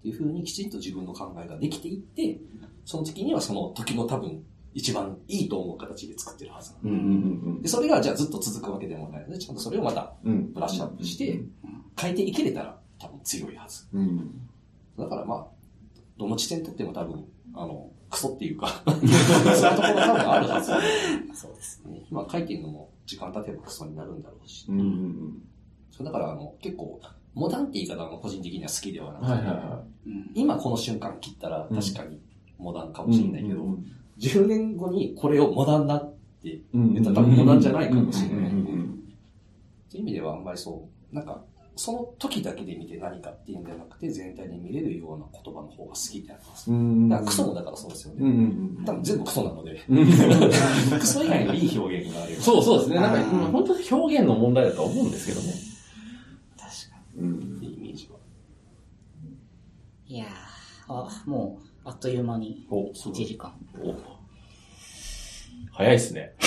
[0.01, 2.39] ていうふうにきちんと自分の考えができていって、
[2.86, 4.41] その時にはその時の多分
[4.74, 6.74] 一番いいと思う形で作ってるはず
[7.62, 10.14] で、それがじゃあずっと続くわけでもないので、ちゃんとそれをまた。
[10.24, 11.41] ブラッシュアップして、
[11.99, 13.86] 変えていけれたら多分強いはず。
[13.93, 14.47] うん。
[14.97, 15.45] だからまあ、
[16.18, 20.72] どの地点にとっても多分、あの、クソっていうか、そういうところ多分あるはず。
[21.34, 21.82] そうです。
[21.86, 24.66] ね今書いてるのも時間経てばクソになるんだろうし。
[24.70, 25.41] うんうん
[25.91, 27.01] それだからあの、結構、
[27.34, 32.20] モダンって言い方が個人的には好きではなくて、はいはいはうん今この瞬間切ったらうん確かに
[32.57, 33.07] モダンかい。
[33.07, 33.78] もしれないけど、
[34.20, 38.51] 10年後にこれをモダンだってうん言ったら多分モダンじゃないかもしれない。
[38.51, 39.01] うん
[39.93, 41.41] ういう意味ではあんまりそう、なんか、
[41.84, 46.70] その時だけで見て何かっていうんじゃなくて、全体に見れるような言葉の方が好きってあります。
[46.72, 47.10] うん。
[47.10, 48.30] だからクソもだからそうですよね。
[48.30, 51.00] ん多分全部クソなので、うん。
[51.00, 52.40] クソ以外のいい表現があるよ。
[52.40, 53.00] そうそうですね。
[53.00, 55.54] なんか、本当に表現の問題だとは思うんですけどね。
[56.56, 58.20] 確かうんっていうイメージは。
[60.08, 60.16] に。
[60.16, 60.30] いやー、
[60.88, 63.56] あ、もう、あっという間にお、1時間。
[63.84, 63.96] お
[65.72, 66.36] 早いですね。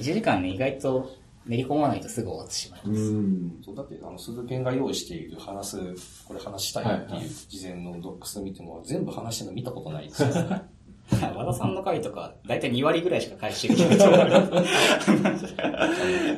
[0.00, 3.00] 1時間ね、意外と練り込まないとすぐ終わってしまいます。
[3.00, 3.58] ん。
[3.64, 10.28] そうだって、あの、鈴研が用意している話す、これ話したいってはいう事前のドックス見ても、全部話してるの見たことないですよ。
[11.36, 14.48] 和田さんの回とか、だいたい2割ぐらいしか返してる人がいる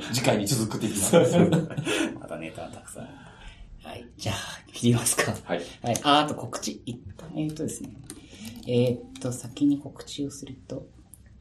[0.13, 1.21] 次回に続く的な。
[2.21, 3.05] またネタはたくさん。
[3.05, 4.05] はい。
[4.17, 4.37] じゃあ、
[4.73, 5.33] 切りますか。
[5.45, 5.61] はい。
[5.83, 6.01] はい。
[6.03, 6.83] あ、あと告知。
[6.85, 7.91] 一旦、えっ、とですね。
[8.67, 10.89] えっ、と、先に告知をすると、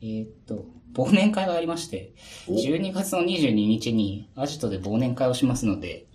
[0.01, 0.66] えっ、と、
[0.96, 2.14] 忘年会がありまして、
[2.48, 6.06] 12月の22日にアジトで忘年会をしますので、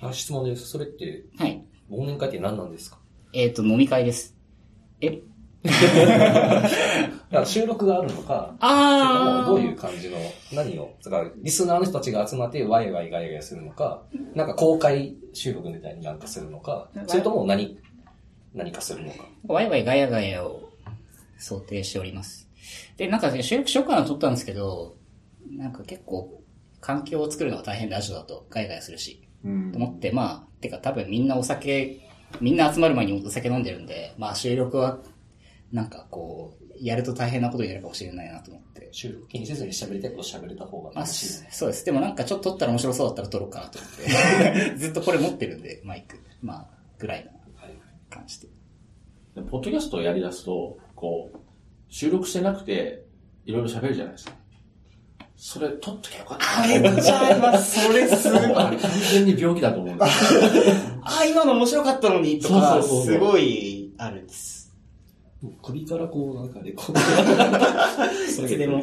[0.00, 0.66] あ質問です。
[0.68, 1.64] それって、はい。
[1.90, 2.98] 忘年会って何なんですか？
[3.32, 4.36] えっ、と、飲み会です。
[5.00, 5.20] え？
[7.46, 10.18] 収録があるのか、あどういう感じの、
[10.52, 14.02] 何を、だから、リスナーの人たちが集まってワイワイガヤガヤするのか、
[14.34, 17.78] なんか公開収録みたいになんかするのか、それとも何、
[18.54, 19.24] 何かするのか。
[19.46, 20.70] ワイワイガヤガヤを
[21.38, 22.48] 想定しております。
[22.96, 24.96] で、なんか収録しようかなと思ったんですけど、
[25.50, 26.42] なんか結構、
[26.80, 32.00] 環境を作るのが大変ラジオだとガヤガヤするし、うんと思って、まあ、てか多分みんなお酒、
[32.40, 34.98] みんな集まる前にお酒飲んでるんで、まあ収録は、
[35.72, 38.88] なんかこう、やると大変なことになるかもしれないなと思って。
[38.92, 41.48] 収録気にせずに喋りたいこと喋れた方がまあ、楽しいよね。
[41.50, 41.84] そうです。
[41.84, 44.76] でもなんかちょっと撮ったら面白そうだったら撮ろうかなと思って。
[44.78, 46.18] ずっとこれ持ってるんで、マイク。
[46.42, 47.74] まあ、ぐらいなはい
[48.10, 48.48] 感じで。
[49.36, 51.38] でポッドキャストをやり出すと、こう、
[51.88, 53.04] 収録してなくて、
[53.44, 54.32] いろいろ喋るじゃないですか。
[55.36, 56.66] それ、撮っときゃよかったな。
[56.66, 57.86] めっちゃあります。
[57.86, 58.42] それすごい。
[58.54, 60.40] あれ完全に病気だと思うんですよ。
[61.02, 64.74] あ、今の面白かったのに、とか、そうそうそうそうすごいあるんです。
[65.62, 68.82] 首からこう、なんかで、こう、いつでも。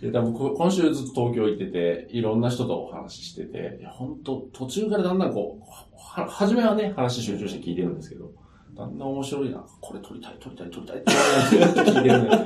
[0.00, 5.64] で、多分こ今週ずっと東京行ってて、いろんな人とお話ししてて、いや、本当途中からだんだんこう、
[5.96, 8.30] は、初めはね、話集中して聞いてるんですけど、
[8.78, 12.36] だんだん面白いな、これ撮りたい、撮りたい、撮りたいって聞いてるんで、こ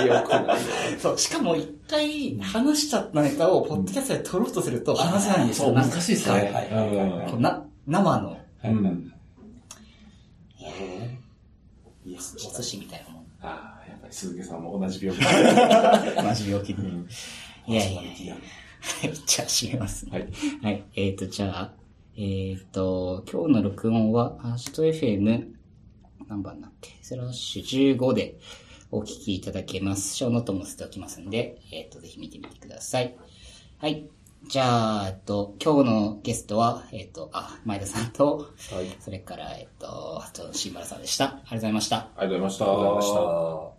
[0.00, 0.56] れ良くないな。
[1.00, 5.72] そう、しかも一回話しちゃったネタを、ポッドキャストで撮ろうとすると話せないんですよ。
[5.72, 8.38] なんかしいですねはいはいはいな、生の、はい
[8.68, 9.12] うん。
[12.04, 13.26] イエスお寿司みたいなもん。
[13.42, 15.24] ああ、やっぱり鈴木さんも同じ病気。
[16.22, 16.74] マジ病気い
[17.74, 18.36] やいやいや。
[18.36, 20.08] はい、じゃあ閉めます。
[20.10, 20.28] はい。
[20.62, 20.84] はい。
[20.94, 21.72] えっ、ー、と、じゃあ、
[22.16, 25.55] えっ、と、今日の録音は、ハッシュト FM、
[26.28, 26.90] 何番だっけ？
[27.02, 28.38] スラッシュ15で
[28.90, 30.14] お聞きいただけます。
[30.14, 33.16] ショーノートも載せておきますんで、えっ、と、ぜひ見てみてください。
[33.78, 34.08] はい。
[34.48, 38.96] じゃあ、えっと、今日のゲストは、えっ、と、あ、前田さんと、はい。
[39.00, 41.24] それから、えっ、と、あと、新原さんでした。
[41.24, 41.96] ありがとうございました。
[41.96, 42.64] ありがとうございました。
[42.64, 43.75] ありがとうございました。